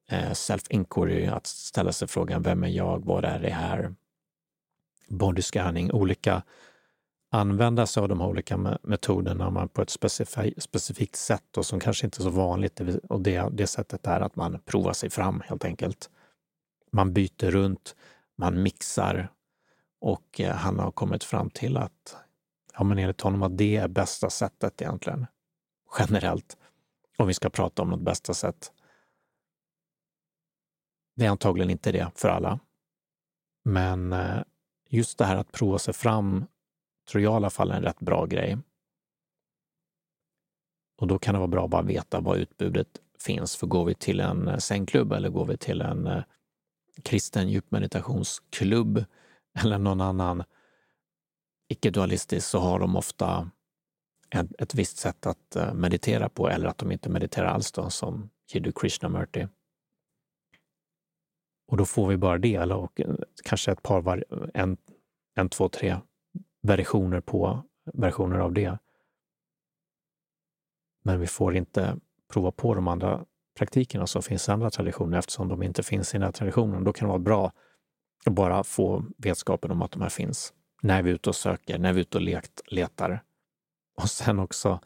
eh, 0.09 0.31
self-inquiry, 0.31 1.33
att 1.33 1.47
ställa 1.47 1.93
sig 1.93 2.09
frågan 2.09 2.43
vem 2.43 2.65
är 2.65 2.69
jag, 2.69 3.05
vad 3.05 3.25
är 3.25 3.39
det 3.39 3.51
här? 3.51 3.95
body 5.13 5.43
scanning, 5.43 5.93
olika 5.93 6.43
använda 7.31 7.87
sig 7.87 8.01
av 8.01 8.09
de 8.09 8.21
här 8.21 8.29
olika 8.29 8.79
metoderna 8.83 9.51
man 9.51 9.69
på 9.69 9.83
ett 9.83 9.91
specif 9.91 10.39
specifikt 10.59 11.17
sätt 11.17 11.57
och 11.57 11.67
som 11.67 11.81
kanske 11.81 12.07
inte 12.07 12.21
är 12.21 12.23
så 12.23 12.31
vanligt. 12.31 12.81
Och 13.09 13.21
det, 13.21 13.49
det 13.53 13.67
sättet 13.67 14.07
är 14.07 14.21
att 14.21 14.37
man 14.37 14.61
provar 14.65 14.93
sig 14.93 15.11
fram 15.11 15.43
helt 15.47 15.65
enkelt. 15.65 16.11
Man 16.93 17.13
byter 17.13 17.51
runt, 17.51 17.97
man 18.37 18.63
mixar 18.63 19.33
och 20.01 20.41
eh, 20.41 20.57
han 20.57 20.79
har 20.79 20.91
kommit 20.91 21.25
fram 21.25 21.51
till 21.51 21.77
att, 21.77 22.17
ja 22.73 22.85
men 22.85 22.99
enligt 22.99 23.21
honom, 23.21 23.43
att 23.43 23.59
det 23.59 23.77
är 23.77 23.89
bästa 23.89 24.31
sättet 24.31 24.83
egentligen. 24.83 25.27
Generellt. 25.99 26.57
Om 27.19 27.27
vi 27.27 27.35
ska 27.35 27.51
prata 27.51 27.83
om 27.83 27.91
något 27.91 28.01
bästa 28.01 28.35
sätt. 28.35 28.73
Det 31.17 31.25
är 31.25 31.31
antagligen 31.31 31.71
inte 31.71 31.93
det 31.93 32.11
för 32.15 32.29
alla. 32.29 32.61
Men 33.65 34.13
eh, 34.13 34.43
just 34.89 35.19
det 35.19 35.25
här 35.25 35.37
att 35.37 35.53
prova 35.53 35.79
sig 35.79 35.95
fram 35.95 36.47
tror 37.11 37.23
jag 37.23 37.33
i 37.33 37.37
alla 37.37 37.51
fall 37.51 37.71
är 37.71 37.77
en 37.77 37.83
rätt 37.83 38.01
bra 38.01 38.27
grej. 38.27 38.59
Och 41.01 41.07
då 41.07 41.19
kan 41.19 41.35
det 41.35 41.39
vara 41.39 41.49
bra 41.49 41.65
att 41.65 41.71
bara 41.71 41.83
veta 41.83 42.21
vad 42.21 42.39
utbudet 42.39 42.89
finns. 43.19 43.57
För 43.57 43.67
går 43.67 43.85
vi 43.85 43.95
till 43.95 44.21
en 44.21 44.49
eh, 44.49 44.59
sängklubb 44.59 45.13
eller 45.13 45.29
går 45.29 45.47
vi 45.47 45.57
till 45.57 45.81
en 45.81 46.07
eh, 46.07 46.23
kristen 47.03 47.49
djupmeditationsklubb 47.49 49.05
eller 49.63 49.79
någon 49.79 50.01
annan 50.01 50.45
icke-dualistisk 51.69 52.49
så 52.49 52.59
har 52.59 52.79
de 52.79 52.97
ofta 52.97 53.51
ett, 54.31 54.61
ett 54.61 54.75
visst 54.75 54.97
sätt 54.97 55.27
att 55.27 55.57
eh, 55.57 55.75
meditera 55.75 56.29
på 56.29 56.49
eller 56.49 56.67
att 56.67 56.79
de 56.79 56.93
inte 56.93 57.11
mediterar 57.11 57.47
alls 57.47 57.73
då, 57.73 57.91
som 57.91 58.31
Jiddu 58.53 58.73
Krishnamurti. 58.73 59.49
Och 61.67 61.77
då 61.77 61.85
får 61.85 62.09
vi 62.09 62.17
bara 62.17 62.39
det, 62.39 62.55
eller 62.55 62.77
och 62.77 63.01
eh, 63.01 63.15
kanske 63.45 63.73
ett 63.73 63.83
par, 63.83 64.25
en, 64.55 64.77
en, 65.35 65.49
två, 65.49 65.69
tre 65.69 65.97
versioner 66.63 67.21
på 67.21 67.63
versioner 67.85 68.39
av 68.39 68.53
det. 68.53 68.79
Men 71.05 71.21
vi 71.21 71.27
får 71.27 71.57
inte 71.57 71.97
prova 72.29 72.51
på 72.51 72.75
de 72.75 72.89
andra 72.89 73.25
praktikerna 73.55 74.07
som 74.07 74.23
finns 74.23 74.49
i 74.49 74.53
andra 74.53 74.71
traditioner 74.71 75.19
eftersom 75.19 75.49
de 75.49 75.63
inte 75.63 75.83
finns 75.83 76.15
i 76.15 76.19
den 76.19 76.25
här 76.25 76.33
traditionen. 76.33 76.85
Då 76.85 76.93
kan 76.93 77.07
det 77.07 77.11
vara 77.11 77.19
bra 77.19 77.53
att 78.25 78.33
bara 78.33 78.65
få 78.65 79.05
vetskapen 79.19 79.71
om 79.71 79.83
att 79.83 79.93
de 79.93 80.03
här 80.03 80.09
finns 80.09 80.53
när 80.83 81.03
vi 81.03 81.11
är 81.11 81.15
ute 81.15 81.29
och 81.29 81.37
söker, 81.37 81.79
när 81.79 81.93
vi 81.93 82.01
är 82.01 82.03
ute 82.03 82.19
och 82.19 82.23
lekt, 82.23 82.61
letar. 82.67 83.23
Och 83.97 84.11
sen 84.11 84.39
också 84.39 84.81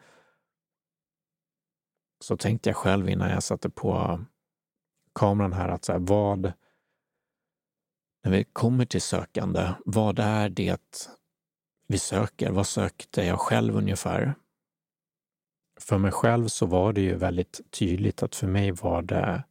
så 2.24 2.36
tänkte 2.36 2.68
jag 2.68 2.76
själv 2.76 3.08
innan 3.08 3.30
jag 3.30 3.42
satte 3.42 3.70
på 3.70 4.20
kameran 5.14 5.52
här 5.52 5.68
att 5.68 5.84
så 5.84 5.92
här, 5.92 5.98
vad 5.98 6.52
när 8.24 8.30
vi 8.32 8.44
kommer 8.44 8.84
till 8.84 9.02
sökande, 9.02 9.72
vad 9.84 10.18
är 10.18 10.48
det 10.48 11.08
vi 11.88 11.98
söker? 11.98 12.50
Vad 12.50 12.66
sökte 12.66 13.22
jag 13.22 13.40
själv 13.40 13.76
ungefär? 13.76 14.34
För 15.80 15.98
mig 15.98 16.12
själv 16.12 16.48
så 16.48 16.66
var 16.66 16.92
det 16.92 17.00
ju 17.00 17.14
väldigt 17.14 17.60
tydligt 17.70 18.22
att 18.22 18.34
för 18.34 18.46
mig 18.46 18.70
var 18.70 19.02
det 19.02 19.44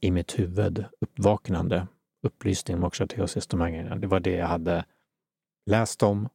i 0.00 0.10
mitt 0.10 0.38
huvud 0.38 0.84
uppvaknande, 1.00 1.86
upplysning, 2.22 2.82
om 2.82 2.90
teosis, 2.90 3.46
de 3.46 3.60
här 3.60 3.70
grejerna. 3.70 3.96
Det 3.96 4.06
var 4.06 4.20
det 4.20 4.36
jag 4.36 4.46
hade 4.46 4.84
läst 5.66 6.02
om 6.02 6.28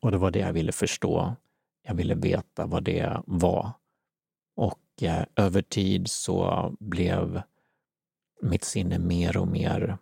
och 0.00 0.10
det 0.10 0.18
var 0.18 0.30
det 0.30 0.38
jag 0.38 0.52
ville 0.52 0.72
förstå. 0.72 1.36
Jag 1.82 1.94
ville 1.94 2.14
veta 2.14 2.66
vad 2.66 2.84
det 2.84 3.22
var. 3.26 3.72
Och 4.56 5.02
eh, 5.02 5.24
över 5.36 5.62
tid 5.62 6.08
så 6.08 6.68
blev 6.80 7.42
mitt 8.42 8.64
sinne 8.64 8.98
mer 8.98 9.36
och 9.36 9.48
mer 9.48 9.98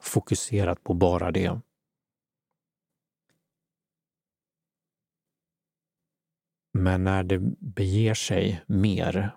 fokuserat 0.00 0.84
på 0.84 0.94
bara 0.94 1.30
det. 1.30 1.60
Men 6.78 7.04
när 7.04 7.22
det 7.22 7.38
beger 7.58 8.14
sig 8.14 8.64
mer, 8.66 9.36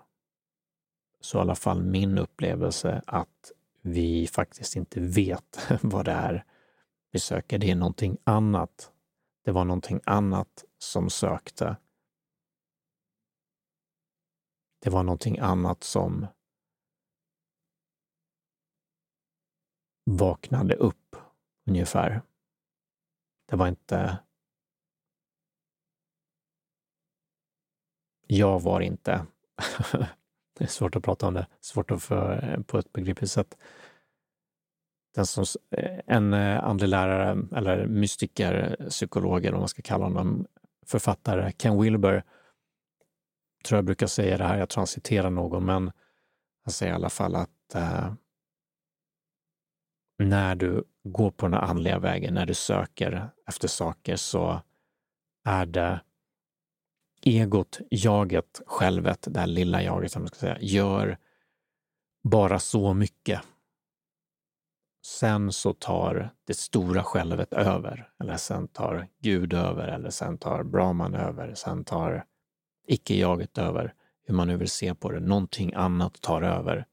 så 1.20 1.38
i 1.38 1.40
alla 1.40 1.54
fall 1.54 1.82
min 1.82 2.18
upplevelse 2.18 3.02
att 3.06 3.52
vi 3.82 4.26
faktiskt 4.26 4.76
inte 4.76 5.00
vet 5.00 5.58
vad 5.82 6.04
det 6.04 6.12
är 6.12 6.44
vi 7.10 7.20
söker. 7.20 7.58
Det 7.58 7.70
är 7.70 7.74
någonting 7.74 8.18
annat. 8.24 8.92
Det 9.44 9.52
var 9.52 9.64
någonting 9.64 10.00
annat 10.04 10.64
som 10.78 11.10
sökte. 11.10 11.76
Det 14.78 14.90
var 14.90 15.02
någonting 15.02 15.38
annat 15.38 15.84
som 15.84 16.26
vaknade 20.04 20.74
upp 20.74 21.16
ungefär. 21.66 22.22
Det 23.46 23.56
var 23.56 23.68
inte... 23.68 24.18
Jag 28.32 28.60
var 28.60 28.80
inte... 28.80 29.26
det 30.58 30.64
är 30.64 30.68
svårt 30.68 30.96
att 30.96 31.02
prata 31.02 31.26
om 31.26 31.34
det, 31.34 31.46
svårt 31.60 31.90
att 31.90 32.02
få 32.02 32.32
eh, 32.32 32.60
på 32.60 32.78
ett 32.78 32.92
begripligt 32.92 33.30
sätt. 33.30 33.56
Den 35.14 35.26
som, 35.26 35.44
eh, 35.76 36.00
en 36.06 36.32
eh, 36.32 36.64
andlig 36.64 36.88
lärare, 36.88 37.46
eller 37.56 37.86
mystiker, 37.86 38.76
psykolog, 38.88 39.38
eller 39.38 39.52
vad 39.52 39.60
man 39.60 39.68
ska 39.68 39.82
kalla 39.82 40.04
honom, 40.04 40.46
författare, 40.86 41.52
Ken 41.52 41.80
Wilber, 41.80 42.24
tror 43.64 43.78
jag 43.78 43.84
brukar 43.84 44.06
säga 44.06 44.38
det 44.38 44.44
här, 44.44 44.58
jag 44.58 44.68
tror 44.68 44.80
han 44.80 44.86
citerar 44.86 45.30
någon, 45.30 45.64
men 45.64 45.92
han 46.64 46.72
säger 46.72 46.92
i 46.92 46.94
alla 46.94 47.10
fall 47.10 47.36
att 47.36 47.74
eh, 47.74 48.12
när 50.18 50.54
du 50.54 50.84
går 51.04 51.30
på 51.30 51.48
den 51.48 51.60
andliga 51.60 51.98
vägen, 51.98 52.34
när 52.34 52.46
du 52.46 52.54
söker 52.54 53.30
efter 53.46 53.68
saker 53.68 54.16
så 54.16 54.62
är 55.44 55.66
det 55.66 56.00
egot, 57.22 57.78
jaget, 57.90 58.60
självet, 58.66 59.26
det 59.30 59.40
här 59.40 59.46
lilla 59.46 59.82
jaget 59.82 60.12
som 60.12 60.22
man 60.22 60.28
ska 60.28 60.36
säga, 60.36 60.58
gör 60.60 61.18
bara 62.22 62.58
så 62.58 62.94
mycket. 62.94 63.40
Sen 65.06 65.52
så 65.52 65.72
tar 65.72 66.34
det 66.44 66.54
stora 66.54 67.04
självet 67.04 67.52
över, 67.52 68.12
eller 68.20 68.36
sen 68.36 68.68
tar 68.68 69.08
Gud 69.18 69.52
över, 69.52 69.88
eller 69.88 70.10
sen 70.10 70.38
tar 70.38 70.62
Brahman 70.62 71.14
över, 71.14 71.54
sen 71.54 71.84
tar 71.84 72.24
icke-jaget 72.86 73.58
över, 73.58 73.94
hur 74.26 74.34
man 74.34 74.48
nu 74.48 74.56
vill 74.56 74.70
se 74.70 74.94
på 74.94 75.10
det. 75.10 75.20
Någonting 75.20 75.74
annat 75.74 76.20
tar 76.20 76.42
över. 76.42 76.86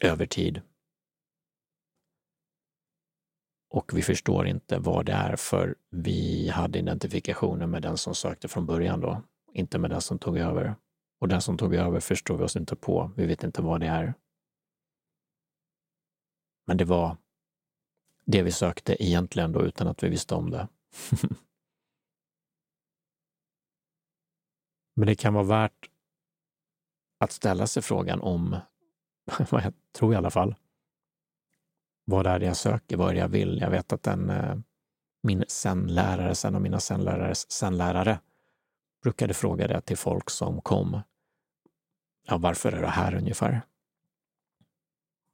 Över 0.00 0.26
tid. 0.26 0.62
Och 3.70 3.90
vi 3.94 4.02
förstår 4.02 4.46
inte 4.46 4.78
vad 4.78 5.06
det 5.06 5.12
är 5.12 5.36
för 5.36 5.74
vi 5.90 6.48
hade 6.48 6.78
identifikationen 6.78 7.70
med 7.70 7.82
den 7.82 7.96
som 7.96 8.14
sökte 8.14 8.48
från 8.48 8.66
början 8.66 9.00
då, 9.00 9.22
inte 9.52 9.78
med 9.78 9.90
den 9.90 10.00
som 10.00 10.18
tog 10.18 10.38
över. 10.38 10.74
Och 11.20 11.28
den 11.28 11.40
som 11.40 11.58
tog 11.58 11.74
över 11.74 12.00
förstår 12.00 12.36
vi 12.36 12.44
oss 12.44 12.56
inte 12.56 12.76
på. 12.76 13.10
Vi 13.16 13.26
vet 13.26 13.44
inte 13.44 13.62
vad 13.62 13.80
det 13.80 13.86
är. 13.86 14.14
Men 16.66 16.76
det 16.76 16.84
var 16.84 17.16
det 18.24 18.42
vi 18.42 18.52
sökte 18.52 19.04
egentligen 19.04 19.52
då 19.52 19.62
utan 19.62 19.88
att 19.88 20.02
vi 20.02 20.08
visste 20.08 20.34
om 20.34 20.50
det. 20.50 20.68
Men 24.94 25.06
det 25.06 25.14
kan 25.14 25.34
vara 25.34 25.44
värt 25.44 25.90
att 27.18 27.32
ställa 27.32 27.66
sig 27.66 27.82
frågan 27.82 28.20
om, 28.20 28.56
vad 29.50 29.64
jag 29.64 29.72
tror 29.92 30.14
i 30.14 30.16
alla 30.16 30.30
fall, 30.30 30.54
vad 32.10 32.26
är 32.26 32.38
det 32.38 32.46
jag 32.46 32.56
söker, 32.56 32.96
vad 32.96 33.10
är 33.10 33.14
det 33.14 33.20
jag 33.20 33.28
vill. 33.28 33.58
Jag 33.60 33.70
vet 33.70 33.92
att 33.92 34.06
en, 34.06 34.30
eh, 34.30 34.56
min 35.22 35.44
senlärare, 35.48 36.34
sen 36.34 36.54
och 36.54 36.58
av 36.58 36.62
mina 36.62 36.80
senlärares 36.80 37.50
senlärare 37.50 38.20
brukade 39.02 39.34
fråga 39.34 39.68
det 39.68 39.80
till 39.80 39.96
folk 39.96 40.30
som 40.30 40.60
kom. 40.60 41.00
Ja, 42.26 42.38
varför 42.38 42.72
är 42.72 42.80
du 42.80 42.86
här 42.86 43.14
ungefär? 43.14 43.62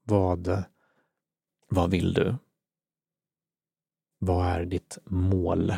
Vad, 0.02 0.64
vad 1.68 1.90
vill 1.90 2.14
du? 2.14 2.36
Vad 4.18 4.46
är 4.46 4.64
ditt 4.64 4.98
mål? 5.04 5.74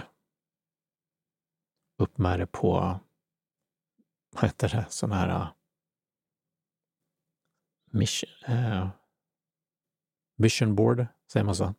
Upp 1.99 2.19
med 2.19 2.39
det 2.39 2.47
på, 2.47 3.01
vad 4.31 4.45
heter 4.45 4.69
det, 4.69 4.87
sån 4.89 5.13
här 5.13 5.49
mission, 7.91 8.31
eh, 8.47 8.83
eh 8.83 8.89
vision 10.39 10.75
board, 10.75 11.07
säger 11.33 11.45
man 11.45 11.55
så? 11.55 11.75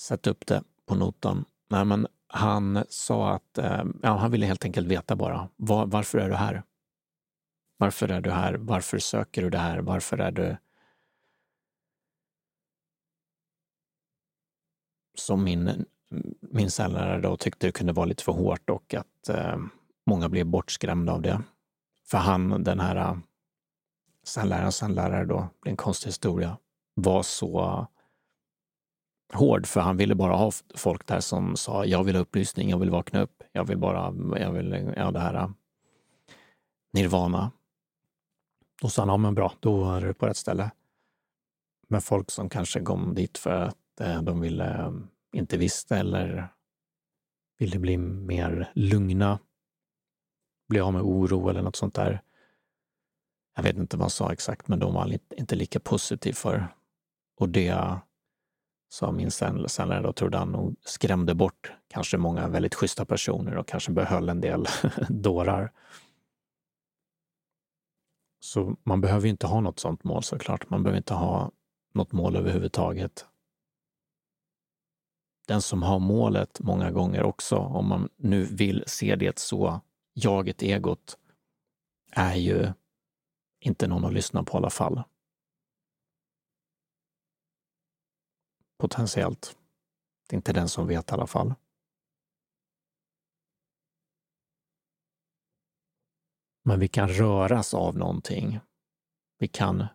Sätt 0.00 0.26
upp 0.26 0.46
det 0.46 0.62
på 0.86 0.94
notan. 0.94 1.44
Nej, 1.68 1.84
men 1.84 2.06
han 2.26 2.84
sa 2.88 3.34
att 3.34 3.58
eh, 3.58 3.84
ja, 4.02 4.16
han 4.16 4.30
ville 4.30 4.46
helt 4.46 4.64
enkelt 4.64 4.86
veta 4.86 5.16
bara, 5.16 5.48
var, 5.56 5.86
varför 5.86 6.18
är 6.18 6.28
du 6.28 6.34
här? 6.34 6.62
Varför 7.76 8.08
är 8.08 8.20
du 8.20 8.30
här? 8.30 8.54
Varför 8.54 8.98
söker 8.98 9.42
du 9.42 9.50
det 9.50 9.58
här? 9.58 9.78
Varför 9.78 10.18
är 10.18 10.30
du 10.30 10.56
som 15.14 15.44
min, 15.44 15.84
min 16.40 16.70
säljare 16.70 17.20
då 17.20 17.36
tyckte 17.36 17.66
det 17.66 17.72
kunde 17.72 17.92
vara 17.92 18.06
lite 18.06 18.24
för 18.24 18.32
hårt 18.32 18.70
och 18.70 18.94
att 18.94 19.28
eh, 19.28 19.58
många 20.06 20.28
blev 20.28 20.46
bortskrämda 20.46 21.12
av 21.12 21.22
det. 21.22 21.42
För 22.04 22.18
han, 22.18 22.64
den 22.64 22.80
här 22.80 23.20
uh, 24.38 24.70
celläraren, 24.70 25.28
då, 25.28 25.48
det 25.62 25.68
är 25.68 25.70
en 25.70 25.76
konstig 25.76 26.08
historia, 26.08 26.56
var 26.94 27.22
så 27.22 27.86
hård 29.32 29.66
för 29.66 29.80
han 29.80 29.96
ville 29.96 30.14
bara 30.14 30.36
ha 30.36 30.52
folk 30.74 31.06
där 31.06 31.20
som 31.20 31.56
sa 31.56 31.84
jag 31.84 32.04
vill 32.04 32.14
ha 32.14 32.22
upplysning, 32.22 32.70
jag 32.70 32.78
vill 32.78 32.90
vakna 32.90 33.20
upp, 33.20 33.42
jag 33.52 33.64
vill 33.64 33.78
bara, 33.78 34.14
jag 34.38 34.52
vill, 34.52 34.92
ja 34.96 35.10
det 35.10 35.20
här 35.20 35.34
äh, 35.34 35.50
nirvana. 36.92 37.52
Då 38.82 38.88
sa 38.88 39.02
han, 39.02 39.08
ja 39.08 39.16
men 39.16 39.34
bra, 39.34 39.52
då 39.60 39.90
är 39.90 40.00
du 40.00 40.14
på 40.14 40.26
rätt 40.26 40.36
ställe. 40.36 40.70
Men 41.88 42.00
folk 42.00 42.30
som 42.30 42.48
kanske 42.48 42.80
kom 42.80 43.14
dit 43.14 43.38
för 43.38 43.50
att 43.50 43.76
Eh, 44.00 44.22
de 44.22 44.40
ville, 44.40 44.78
äh, 44.78 44.92
inte 45.32 45.56
visste 45.56 45.96
eller 45.96 46.48
ville 47.58 47.78
bli 47.78 47.96
mer 47.96 48.72
lugna, 48.74 49.38
bli 50.68 50.80
av 50.80 50.92
med 50.92 51.02
oro 51.02 51.48
eller 51.48 51.62
något 51.62 51.76
sånt 51.76 51.94
där. 51.94 52.22
Jag 53.54 53.62
vet 53.62 53.76
inte 53.76 53.96
vad 53.96 54.04
han 54.04 54.10
sa 54.10 54.32
exakt, 54.32 54.68
men 54.68 54.78
de 54.78 54.94
var 54.94 55.18
inte 55.36 55.56
lika 55.56 55.80
positiv 55.80 56.32
för. 56.32 56.74
Och 57.36 57.48
det 57.48 57.98
sa 58.88 59.12
min 59.12 59.30
säljare 59.30 60.02
då, 60.02 60.12
trodde 60.12 60.38
han 60.38 60.52
nog 60.52 60.76
skrämde 60.84 61.34
bort 61.34 61.72
kanske 61.88 62.18
många 62.18 62.48
väldigt 62.48 62.74
schyssta 62.74 63.04
personer 63.04 63.56
och 63.56 63.68
kanske 63.68 63.92
behöll 63.92 64.28
en 64.28 64.40
del 64.40 64.66
dårar. 65.08 65.72
Så 68.40 68.76
man 68.82 69.00
behöver 69.00 69.28
inte 69.28 69.46
ha 69.46 69.60
något 69.60 69.78
sånt 69.78 70.04
mål 70.04 70.22
såklart. 70.22 70.70
Man 70.70 70.82
behöver 70.82 70.96
inte 70.96 71.14
ha 71.14 71.50
något 71.94 72.12
mål 72.12 72.36
överhuvudtaget 72.36 73.26
den 75.46 75.62
som 75.62 75.82
har 75.82 75.98
målet 75.98 76.60
många 76.60 76.90
gånger 76.90 77.22
också, 77.22 77.56
om 77.56 77.88
man 77.88 78.08
nu 78.16 78.44
vill 78.44 78.84
se 78.86 79.16
det 79.16 79.38
så, 79.38 79.80
jaget, 80.14 80.62
egot, 80.62 81.18
är 82.12 82.34
ju 82.34 82.72
inte 83.64 83.86
någon 83.86 84.04
att 84.04 84.12
lyssna 84.12 84.44
på 84.44 84.56
i 84.56 84.58
alla 84.58 84.70
fall. 84.70 85.02
Potentiellt. 88.78 89.56
Det 90.28 90.34
är 90.34 90.36
inte 90.36 90.52
den 90.52 90.68
som 90.68 90.86
vet 90.86 91.10
i 91.10 91.14
alla 91.14 91.26
fall. 91.26 91.54
Men 96.62 96.80
vi 96.80 96.88
kan 96.88 97.08
röras 97.08 97.74
av 97.74 97.96
någonting. 97.98 98.60
Vi 99.38 99.48
kan 99.48 99.86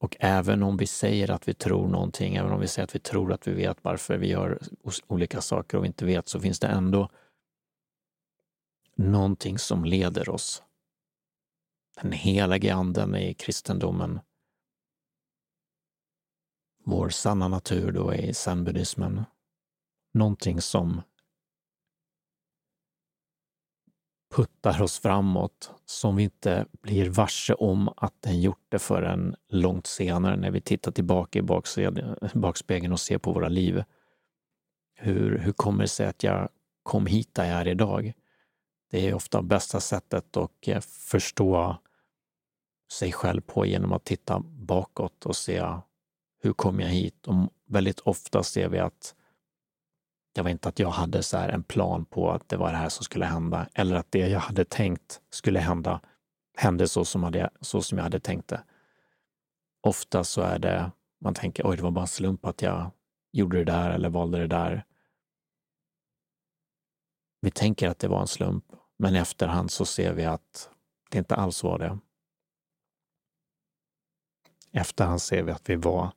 och 0.00 0.16
även 0.20 0.62
om 0.62 0.76
vi 0.76 0.86
säger 0.86 1.30
att 1.30 1.48
vi 1.48 1.54
tror 1.54 1.88
någonting, 1.88 2.36
även 2.36 2.52
om 2.52 2.60
vi 2.60 2.68
säger 2.68 2.84
att 2.84 2.94
vi 2.94 2.98
tror 2.98 3.32
att 3.32 3.48
vi 3.48 3.52
vet 3.52 3.84
varför 3.84 4.16
vi 4.16 4.28
gör 4.28 4.58
olika 5.06 5.40
saker 5.40 5.78
och 5.78 5.84
vi 5.84 5.88
inte 5.88 6.04
vet, 6.04 6.28
så 6.28 6.40
finns 6.40 6.60
det 6.60 6.66
ändå 6.66 7.10
någonting 8.94 9.58
som 9.58 9.84
leder 9.84 10.28
oss. 10.28 10.62
Den 12.02 12.12
helige 12.12 12.74
anden 12.74 13.14
i 13.14 13.34
kristendomen, 13.34 14.20
vår 16.84 17.08
sanna 17.08 17.48
natur 17.48 17.92
då 17.92 18.14
i 18.14 18.34
zenbuddismen. 18.34 19.24
någonting 20.14 20.60
som 20.60 21.02
puttar 24.34 24.82
oss 24.82 24.98
framåt 24.98 25.70
som 25.84 26.16
vi 26.16 26.22
inte 26.22 26.66
blir 26.82 27.10
varse 27.10 27.54
om 27.54 27.88
att 27.96 28.22
den 28.22 28.40
gjort 28.40 28.66
det 28.68 28.78
förrän 28.78 29.36
långt 29.48 29.86
senare 29.86 30.36
när 30.36 30.50
vi 30.50 30.60
tittar 30.60 30.92
tillbaka 30.92 31.38
i 31.38 31.42
bakspegeln 32.34 32.92
och 32.92 33.00
ser 33.00 33.18
på 33.18 33.32
våra 33.32 33.48
liv. 33.48 33.84
Hur, 34.94 35.38
hur 35.38 35.52
kommer 35.52 35.82
det 35.82 35.88
sig 35.88 36.06
att 36.06 36.22
jag 36.22 36.48
kom 36.82 37.06
hit 37.06 37.34
där 37.34 37.44
jag 37.44 37.60
är 37.60 37.68
idag? 37.68 38.12
Det 38.90 39.08
är 39.08 39.14
ofta 39.14 39.42
bästa 39.42 39.80
sättet 39.80 40.36
att 40.36 40.68
eh, 40.68 40.80
förstå 40.80 41.78
sig 42.92 43.12
själv 43.12 43.40
på 43.40 43.66
genom 43.66 43.92
att 43.92 44.04
titta 44.04 44.40
bakåt 44.40 45.26
och 45.26 45.36
se 45.36 45.60
ah, 45.60 45.82
hur 46.42 46.52
kom 46.52 46.80
jag 46.80 46.88
hit? 46.88 47.26
Och 47.26 47.34
väldigt 47.66 48.00
ofta 48.00 48.42
ser 48.42 48.68
vi 48.68 48.78
att 48.78 49.14
det 50.34 50.42
var 50.42 50.50
inte 50.50 50.68
att 50.68 50.78
jag 50.78 50.90
hade 50.90 51.22
så 51.22 51.36
en 51.36 51.62
plan 51.62 52.04
på 52.04 52.30
att 52.30 52.48
det 52.48 52.56
var 52.56 52.72
det 52.72 52.78
här 52.78 52.88
som 52.88 53.04
skulle 53.04 53.24
hända 53.24 53.68
eller 53.74 53.96
att 53.96 54.12
det 54.12 54.28
jag 54.28 54.40
hade 54.40 54.64
tänkt 54.64 55.20
skulle 55.30 55.60
hända 55.60 56.00
hände 56.58 56.88
så 56.88 57.04
som, 57.04 57.22
hade, 57.22 57.50
så 57.60 57.82
som 57.82 57.98
jag 57.98 58.02
hade 58.02 58.20
tänkt 58.20 58.48
det. 58.48 58.62
Ofta 59.80 60.24
så 60.24 60.40
är 60.40 60.58
det, 60.58 60.90
man 61.20 61.34
tänker 61.34 61.70
oj, 61.70 61.76
det 61.76 61.82
var 61.82 61.90
bara 61.90 62.00
en 62.00 62.08
slump 62.08 62.46
att 62.46 62.62
jag 62.62 62.90
gjorde 63.32 63.58
det 63.58 63.64
där 63.64 63.90
eller 63.90 64.08
valde 64.08 64.38
det 64.38 64.46
där. 64.46 64.84
Vi 67.40 67.50
tänker 67.50 67.88
att 67.88 67.98
det 67.98 68.08
var 68.08 68.20
en 68.20 68.26
slump, 68.26 68.64
men 68.96 69.16
i 69.16 69.18
efterhand 69.18 69.70
så 69.70 69.84
ser 69.84 70.12
vi 70.12 70.24
att 70.24 70.70
det 71.10 71.18
inte 71.18 71.34
alls 71.34 71.62
var 71.62 71.78
det. 71.78 71.98
Efterhand 74.72 75.22
ser 75.22 75.42
vi 75.42 75.52
att 75.52 75.70
vi 75.70 75.76
var, 75.76 76.12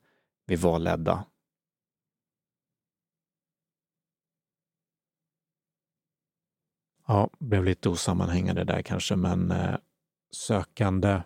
vi 0.46 0.56
var 0.56 0.80
ledda. 0.80 1.26
Ja, 7.08 7.30
blev 7.40 7.64
lite 7.64 7.90
osammanhängande 7.90 8.64
där 8.64 8.82
kanske, 8.82 9.16
men 9.16 9.52
eh, 9.52 9.78
sökande 10.32 11.22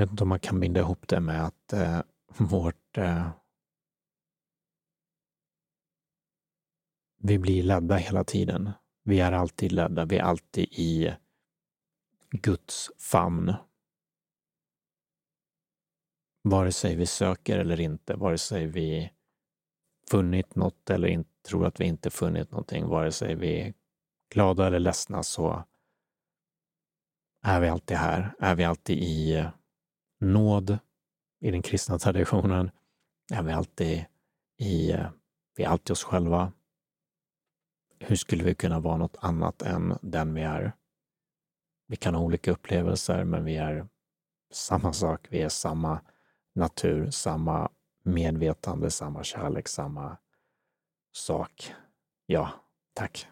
Jag 0.00 0.06
vet 0.06 0.10
inte 0.10 0.22
om 0.22 0.28
man 0.28 0.40
kan 0.40 0.60
binda 0.60 0.80
ihop 0.80 1.08
det 1.08 1.20
med 1.20 1.44
att 1.44 1.72
eh, 1.72 2.00
vårt... 2.38 2.98
Eh, 2.98 3.30
vi 7.16 7.38
blir 7.38 7.62
ledda 7.62 7.96
hela 7.96 8.24
tiden. 8.24 8.70
Vi 9.04 9.20
är 9.20 9.32
alltid 9.32 9.72
ledda. 9.72 10.04
Vi 10.04 10.18
är 10.18 10.22
alltid 10.22 10.64
i 10.64 11.14
Guds 12.30 12.90
famn. 12.98 13.54
Vare 16.42 16.72
sig 16.72 16.96
vi 16.96 17.06
söker 17.06 17.58
eller 17.58 17.80
inte, 17.80 18.16
vare 18.16 18.38
sig 18.38 18.66
vi 18.66 19.12
funnit 20.10 20.54
något 20.54 20.90
eller 20.90 21.08
inte, 21.08 21.30
tror 21.42 21.66
att 21.66 21.80
vi 21.80 21.84
inte 21.84 22.10
funnit 22.10 22.50
någonting, 22.50 22.86
vare 22.86 23.12
sig 23.12 23.34
vi 23.34 23.60
är 23.60 23.74
glada 24.34 24.66
eller 24.66 24.78
ledsna 24.78 25.22
så 25.22 25.64
är 27.42 27.60
vi 27.60 27.68
alltid 27.68 27.96
här. 27.96 28.34
Är 28.38 28.54
vi 28.54 28.64
alltid 28.64 28.98
i 28.98 29.34
eh, 29.34 29.50
nåd 30.20 30.78
i 31.40 31.50
den 31.50 31.62
kristna 31.62 31.98
traditionen? 31.98 32.70
Är 33.32 33.42
vi 33.42 33.52
alltid 33.52 34.04
i, 34.58 34.92
eh, 34.92 35.10
vi 35.56 35.64
är 35.64 35.68
alltid 35.68 35.90
oss 35.90 36.04
själva? 36.04 36.52
Hur 37.98 38.16
skulle 38.16 38.44
vi 38.44 38.54
kunna 38.54 38.80
vara 38.80 38.96
något 38.96 39.16
annat 39.20 39.62
än 39.62 39.98
den 40.02 40.34
vi 40.34 40.42
är? 40.42 40.72
Vi 41.90 41.96
kan 41.96 42.14
ha 42.14 42.22
olika 42.22 42.50
upplevelser, 42.50 43.24
men 43.24 43.44
vi 43.44 43.56
är 43.56 43.86
samma 44.52 44.92
sak. 44.92 45.26
Vi 45.30 45.42
är 45.42 45.48
samma 45.48 46.00
natur, 46.54 47.10
samma 47.10 47.70
medvetande, 48.02 48.90
samma 48.90 49.24
kärlek, 49.24 49.68
samma 49.68 50.16
sak. 51.12 51.74
Ja, 52.26 52.50
tack. 52.94 53.28